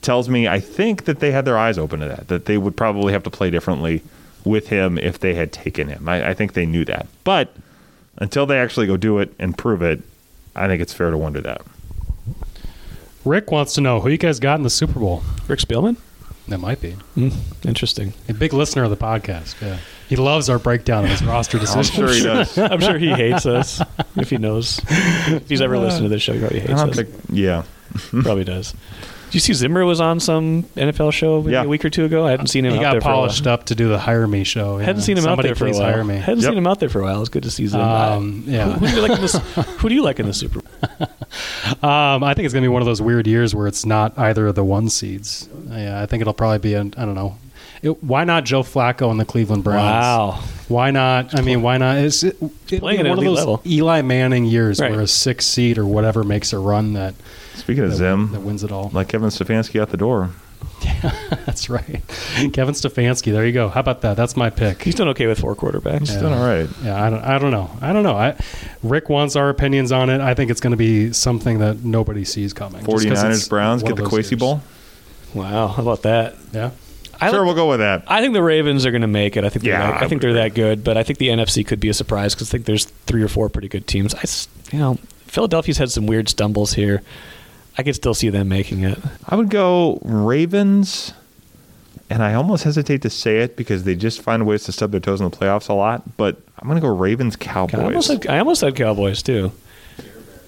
tells 0.00 0.30
me 0.30 0.48
I 0.48 0.60
think 0.60 1.04
that 1.04 1.20
they 1.20 1.30
had 1.30 1.44
their 1.44 1.58
eyes 1.58 1.76
open 1.76 2.00
to 2.00 2.08
that, 2.08 2.28
that 2.28 2.46
they 2.46 2.56
would 2.56 2.76
probably 2.76 3.12
have 3.12 3.22
to 3.24 3.30
play 3.30 3.50
differently 3.50 4.02
with 4.42 4.68
him 4.68 4.96
if 4.96 5.18
they 5.18 5.34
had 5.34 5.52
taken 5.52 5.88
him. 5.88 6.08
I, 6.08 6.30
I 6.30 6.34
think 6.34 6.54
they 6.54 6.64
knew 6.64 6.86
that. 6.86 7.06
But 7.22 7.54
until 8.16 8.46
they 8.46 8.58
actually 8.58 8.86
go 8.86 8.96
do 8.96 9.18
it 9.18 9.34
and 9.38 9.56
prove 9.56 9.82
it, 9.82 10.00
I 10.56 10.68
think 10.68 10.80
it's 10.80 10.94
fair 10.94 11.10
to 11.10 11.18
wonder 11.18 11.42
that. 11.42 11.60
Rick 13.26 13.50
wants 13.50 13.74
to 13.74 13.82
know 13.82 14.00
who 14.00 14.08
you 14.08 14.18
guys 14.18 14.40
got 14.40 14.54
in 14.54 14.62
the 14.62 14.70
Super 14.70 14.98
Bowl. 14.98 15.22
Rick 15.46 15.60
Spielman. 15.60 15.96
That 16.48 16.58
might 16.58 16.80
be 16.80 16.96
Interesting. 17.64 18.12
a 18.28 18.34
big 18.34 18.52
listener 18.52 18.82
of 18.84 18.90
the 18.90 18.96
podcast. 18.96 19.60
Yeah, 19.62 19.78
he 20.08 20.16
loves 20.16 20.48
our 20.50 20.58
breakdown 20.58 21.04
of 21.04 21.10
his 21.10 21.22
roster 21.24 21.58
decisions. 21.60 21.90
I'm 21.90 21.94
sure 22.06 22.12
he 22.12 22.22
does. 22.22 22.58
I'm 22.72 22.80
sure 22.80 22.98
he 22.98 23.10
hates 23.12 23.46
us 23.46 23.80
if 24.16 24.30
he 24.30 24.38
knows. 24.38 24.80
If 24.88 25.48
he's 25.48 25.60
ever 25.60 25.78
listened 25.78 26.04
to 26.04 26.08
this 26.08 26.22
show, 26.22 26.32
he 26.32 26.40
probably 26.40 26.58
I 26.58 26.62
hates 26.66 26.80
don't 26.80 26.90
us. 26.90 26.96
think, 26.96 27.08
yeah. 27.30 27.62
Probably 28.22 28.44
does. 28.44 28.72
Did 29.26 29.34
you 29.34 29.40
see 29.40 29.52
Zimmer 29.52 29.84
was 29.84 30.00
on 30.00 30.18
some 30.18 30.62
NFL 30.76 31.12
show 31.12 31.40
maybe 31.42 31.52
Yeah. 31.52 31.62
a 31.64 31.68
week 31.68 31.84
or 31.84 31.90
two 31.90 32.04
ago? 32.06 32.26
I 32.26 32.30
hadn't 32.32 32.46
seen 32.48 32.64
him 32.64 32.72
He 32.72 32.78
out 32.78 32.82
got 32.82 32.92
there 32.92 33.00
polished 33.02 33.42
for 33.44 33.48
a 33.48 33.52
while. 33.52 33.54
up 33.60 33.64
to 33.66 33.74
do 33.74 33.88
the 33.88 33.98
Hire 33.98 34.26
Me 34.26 34.44
show. 34.44 34.78
yeah. 34.78 34.84
Hadn't 34.86 35.02
seen 35.02 35.16
him 35.18 35.24
Somebody 35.24 35.48
out 35.50 35.56
there 35.58 35.68
for 35.68 35.74
a 35.74 35.78
while. 35.78 35.92
hire 35.92 36.04
me. 36.04 36.16
Hadn't 36.16 36.40
Yep. 36.40 36.48
seen 36.50 36.58
him 36.58 36.66
out 36.66 36.80
there 36.80 36.88
for 36.88 37.00
a 37.00 37.04
while. 37.04 37.20
It's 37.20 37.28
good 37.28 37.42
to 37.44 37.50
see 37.50 37.66
Zimmer. 37.66 37.82
Um, 37.84 38.44
yeah. 38.46 38.72
who 38.72 38.86
do 38.88 38.94
you 38.94 39.00
like 39.02 39.10
in 39.12 39.20
this? 39.20 39.34
Who 39.34 39.88
do 39.88 39.94
you 39.94 40.02
like 40.02 40.18
in 40.20 40.26
the 40.26 40.32
Super 40.34 40.60
Bowl? 40.60 40.61
Um, 41.82 42.22
I 42.22 42.34
think 42.34 42.44
it's 42.44 42.52
going 42.52 42.62
to 42.62 42.68
be 42.68 42.72
one 42.72 42.82
of 42.82 42.86
those 42.86 43.00
weird 43.00 43.26
years 43.26 43.54
where 43.54 43.66
it's 43.66 43.86
not 43.86 44.16
either 44.18 44.46
of 44.48 44.54
the 44.54 44.62
one 44.64 44.88
seeds. 44.90 45.48
Yeah, 45.70 46.00
I 46.00 46.06
think 46.06 46.20
it'll 46.20 46.34
probably 46.34 46.58
be 46.58 46.74
an 46.74 46.92
I 46.96 47.04
don't 47.06 47.14
know. 47.14 47.38
It, 47.80 48.02
why 48.04 48.22
not 48.24 48.44
Joe 48.44 48.62
Flacco 48.62 49.10
and 49.10 49.18
the 49.18 49.24
Cleveland 49.24 49.64
Browns? 49.64 49.80
Wow. 49.82 50.44
Why 50.68 50.90
not? 50.90 51.34
I 51.36 51.40
mean, 51.40 51.62
why 51.62 51.78
not? 51.78 51.96
It's 51.98 52.22
it, 52.22 52.36
it'll 52.36 52.48
be 52.68 52.78
Playing 52.80 53.00
at 53.00 53.08
one 53.08 53.18
of 53.18 53.24
those 53.24 53.38
level. 53.38 53.62
Eli 53.66 54.02
Manning 54.02 54.44
years 54.44 54.78
Right. 54.80 54.90
where 54.92 55.00
a 55.00 55.06
six 55.06 55.46
seed 55.46 55.78
or 55.78 55.86
whatever 55.86 56.22
makes 56.22 56.52
a 56.52 56.58
run 56.58 56.92
that 56.92 57.14
Speaking 57.54 57.84
of 57.84 57.90
that, 57.90 57.96
Zim, 57.96 58.30
that 58.32 58.40
wins 58.42 58.62
it 58.62 58.70
all. 58.70 58.90
like 58.92 59.08
Kevin 59.08 59.30
Stefanski 59.30 59.80
out 59.80 59.88
the 59.90 59.96
door. 59.96 60.30
Yeah, 60.84 61.10
that's 61.46 61.68
right. 61.68 62.00
Kevin 62.52 62.74
Stefanski. 62.74 63.32
There 63.32 63.44
you 63.44 63.52
go. 63.52 63.68
How 63.68 63.80
about 63.80 64.02
that? 64.02 64.16
That's 64.16 64.36
my 64.36 64.50
pick. 64.50 64.82
He's 64.82 64.94
done 64.94 65.08
okay 65.08 65.26
with 65.26 65.40
four 65.40 65.56
quarterbacks. 65.56 66.00
He's 66.10 66.12
done 66.16 66.32
all 66.32 66.44
right. 66.46 66.68
Yeah, 66.82 67.02
I 67.02 67.10
don't. 67.10 67.22
I 67.24 67.38
don't 67.38 67.50
know. 67.50 67.70
I 67.80 67.92
don't 67.92 68.02
know. 68.04 68.14
I, 68.16 68.36
Rick 68.84 69.08
wants 69.08 69.34
our 69.34 69.48
opinions 69.48 69.90
on 69.90 70.10
it. 70.10 70.20
I 70.20 70.34
think 70.34 70.50
it's 70.50 70.60
going 70.60 70.70
to 70.72 70.76
be 70.76 71.12
something 71.12 71.58
that 71.58 71.82
nobody 71.84 72.24
sees 72.24 72.52
coming. 72.52 72.84
just 72.84 73.08
'cause 73.08 73.22
49ers, 73.22 73.48
Browns 73.48 73.82
get 73.82 73.96
the 73.96 74.04
of 74.04 74.10
those 74.10 74.30
Bowl. 74.38 74.62
Wow. 75.34 75.68
How 75.68 75.82
about 75.82 76.02
that? 76.02 76.34
Yeah. 76.52 76.70
I 77.20 77.30
Sure, 77.30 77.38
like- 77.40 77.46
we'll 77.46 77.54
go 77.56 77.68
with 77.68 77.80
that. 77.80 78.04
I 78.06 78.20
think 78.20 78.34
the 78.34 78.42
Ravens 78.42 78.84
are 78.86 78.90
going 78.90 79.02
to 79.02 79.06
make 79.08 79.36
it. 79.36 79.44
I 79.44 79.48
think 79.48 79.64
they're 79.64 79.72
Yeah, 79.72 79.92
that, 79.92 80.02
I 80.02 80.04
I 80.04 80.08
think 80.08 80.22
they're 80.22 80.34
that 80.34 80.54
good, 80.54 80.84
but 80.84 80.96
I 80.96 81.02
think 81.02 81.18
the 81.18 81.28
NFC 81.28 81.66
could 81.66 81.80
be 81.80 81.88
a 81.88 81.94
surprise 81.94 82.34
because 82.34 82.50
I 82.50 82.52
think 82.52 82.66
there's 82.66 82.84
three 83.06 83.22
or 83.22 83.28
four 83.28 83.48
pretty 83.48 83.68
good 83.68 83.86
teams. 83.86 84.14
I, 84.14 84.22
you 84.76 84.78
know, 84.80 84.98
Philadelphia's 85.26 85.78
had 85.78 85.90
some 85.90 86.06
weird 86.06 86.28
stumbles 86.28 86.74
here. 86.74 87.02
I 87.78 87.82
could 87.82 87.94
still 87.94 88.14
see 88.14 88.28
them 88.28 88.48
making 88.48 88.82
it. 88.84 88.98
I 89.28 89.36
would 89.36 89.48
go 89.50 89.98
Ravens, 90.02 91.12
and 92.10 92.22
I 92.22 92.34
almost 92.34 92.64
hesitate 92.64 93.02
to 93.02 93.10
say 93.10 93.38
it 93.40 93.56
because 93.56 93.84
they 93.84 93.94
just 93.96 94.20
find 94.20 94.46
ways 94.46 94.64
to 94.64 94.72
stub 94.72 94.90
their 94.90 95.00
toes 95.00 95.20
in 95.20 95.30
the 95.30 95.36
playoffs 95.36 95.68
a 95.68 95.72
lot. 95.74 96.16
But 96.16 96.36
I'm 96.58 96.68
going 96.68 96.76
to 96.80 96.86
go 96.86 96.94
Ravens 96.94 97.36
Cowboys. 97.36 97.80
I 97.80 97.84
almost, 97.84 98.06
said, 98.08 98.26
I 98.26 98.38
almost 98.38 98.60
said 98.60 98.76
Cowboys 98.76 99.22
too. 99.22 99.52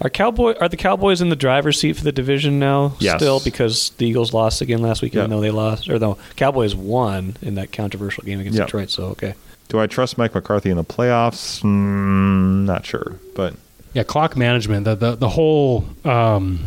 Are 0.00 0.10
Cowboy 0.10 0.54
are 0.60 0.68
the 0.68 0.76
Cowboys 0.76 1.22
in 1.22 1.28
the 1.30 1.36
driver's 1.36 1.80
seat 1.80 1.94
for 1.96 2.04
the 2.04 2.12
division 2.12 2.58
now? 2.58 2.94
Yes. 2.98 3.16
Still 3.20 3.40
because 3.40 3.90
the 3.90 4.06
Eagles 4.06 4.34
lost 4.34 4.60
again 4.60 4.82
last 4.82 5.00
week, 5.00 5.14
even 5.14 5.30
Yeah. 5.30 5.36
though 5.36 5.40
they 5.40 5.50
lost, 5.52 5.88
or 5.88 5.98
no, 5.98 6.18
Cowboys 6.36 6.74
won 6.74 7.36
in 7.40 7.54
that 7.54 7.72
controversial 7.72 8.24
game 8.24 8.40
against 8.40 8.58
Yeah. 8.58 8.64
Detroit. 8.66 8.90
So 8.90 9.04
okay, 9.10 9.34
Do 9.68 9.78
I 9.80 9.86
trust 9.86 10.18
Mike 10.18 10.34
McCarthy 10.34 10.68
in 10.68 10.76
the 10.76 10.84
playoffs? 10.84 11.62
Mm, 11.62 12.64
not 12.64 12.84
sure, 12.84 13.14
but 13.34 13.54
Yeah, 13.94 14.02
clock 14.02 14.36
management. 14.36 14.84
The 14.84 14.96
the, 14.96 15.14
the 15.16 15.28
whole 15.28 15.84
um, 16.04 16.58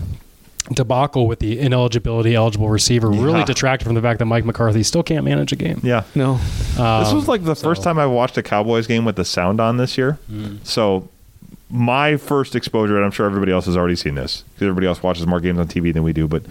debacle 0.72 1.28
with 1.28 1.40
the 1.40 1.60
ineligibility 1.60 2.36
eligible 2.36 2.70
receiver 2.70 3.10
really 3.10 3.44
detracted 3.46 3.86
from 3.86 3.96
the 3.96 4.02
fact 4.02 4.20
that 4.20 4.26
Mike 4.26 4.46
McCarthy 4.46 4.84
still 4.84 5.04
can't 5.04 5.24
manage 5.24 5.52
a 5.52 5.56
game. 5.56 5.80
yeah. 5.84 6.04
no, 6.16 6.36
This 6.38 6.80
Um, 6.80 7.16
was 7.16 7.28
like 7.28 7.44
the 7.44 7.56
first 7.56 7.84
time 7.84 7.98
I 7.98 8.06
watched 8.06 8.38
a 8.38 8.44
Cowboys 8.44 8.86
game 8.88 9.06
with 9.06 9.16
the 9.16 9.26
sound 9.26 9.60
on 9.62 9.78
this 9.78 9.98
year. 9.98 10.18
So 10.64 11.08
my 11.70 12.18
first 12.18 12.56
exposure, 12.56 12.96
and 12.96 13.06
I'm 13.06 13.12
sure 13.12 13.26
everybody 13.26 13.52
else 13.52 13.66
has 13.66 13.76
already 13.78 13.96
seen 13.96 14.16
this 14.16 14.44
because 14.54 14.68
everybody 14.68 14.88
else 14.88 15.02
watches 15.04 15.26
more 15.28 15.40
games 15.40 15.60
on 15.60 15.68
TV 15.68 15.94
than 15.94 16.04
we 16.04 16.14
do, 16.14 16.28
but 16.28 16.44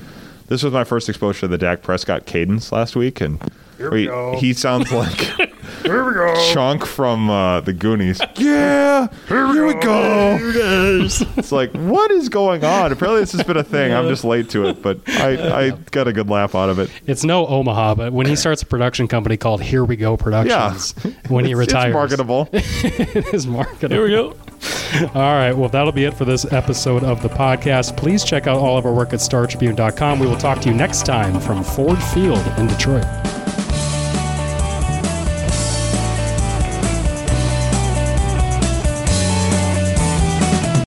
this 0.49 0.63
was 0.63 0.73
my 0.73 0.85
first 0.85 1.09
exposure 1.09 1.41
to 1.41 1.49
the 1.49 1.59
Dak 1.59 1.83
Prescott 1.83 2.25
cadence 2.27 2.71
last 2.73 2.97
week, 2.97 3.21
and 3.21 3.41
he, 3.79 4.39
he 4.39 4.53
sounds 4.53 4.91
like 4.93 5.11
Here 5.83 6.05
we 6.05 6.15
go. 6.15 6.35
Chunk 6.53 6.85
from 6.85 7.31
uh, 7.31 7.61
the 7.61 7.73
Goonies. 7.73 8.21
Yeah, 8.37 9.09
here, 9.29 9.67
we 9.67 9.75
go. 9.75 10.39
It's 11.37 11.53
like, 11.53 11.71
what 11.73 12.11
is 12.11 12.29
going 12.29 12.65
on? 12.65 12.93
Apparently, 12.93 13.21
this 13.21 13.33
has 13.33 13.43
been 13.45 13.57
a 13.57 13.65
thing. 13.65 13.93
I'm 13.93 14.09
just 14.09 14.25
late 14.25 14.51
to 14.51 14.67
it, 14.69 14.83
but 14.83 15.01
I, 15.09 15.67
I 15.67 15.71
got 15.91 16.07
a 16.09 16.13
good 16.13 16.29
laugh 16.29 16.55
out 16.55 16.69
of 16.69 16.79
it. 16.79 16.91
It's 17.07 17.25
no 17.25 17.47
Omaha, 17.47 17.95
but 17.97 18.13
when 18.13 18.27
he 18.27 18.37
starts 18.37 18.63
a 18.63 18.67
production 18.67 19.09
company 19.09 19.37
called 19.37 19.63
Here 19.63 19.85
We 19.85 19.97
Go 19.97 20.17
Productions, 20.17 20.93
when 21.29 21.45
he 21.45 21.53
It's- 21.53 21.67
retires, 21.67 21.87
it's 21.87 21.95
marketable. 21.95 22.49
it 22.53 23.35
is 23.35 23.47
marketable. 23.47 23.95
here 23.97 24.05
we 24.05 24.11
go. 24.11 24.37
All 25.15 25.35
right. 25.35 25.53
Well, 25.53 25.69
that'll 25.69 25.93
be 25.93 26.05
it 26.05 26.15
for 26.15 26.25
this 26.25 26.51
episode 26.53 27.05
of 27.05 27.23
the 27.23 27.29
podcast. 27.29 27.97
Please 27.97 28.25
check 28.25 28.47
out 28.47 28.57
all 28.59 28.77
of 28.79 28.87
our 28.87 28.93
work 28.93 29.13
at 29.13 29.21
StarTribune.com. 29.21 30.19
We 30.19 30.27
will 30.27 30.37
talk 30.37 30.61
to 30.63 30.69
you 30.69 30.75
next 30.75 31.05
time 31.07 31.41
from 31.41 31.63
Ford 31.65 32.03
Field 32.03 32.45
in 32.59 32.67
Detroit. 32.67 33.05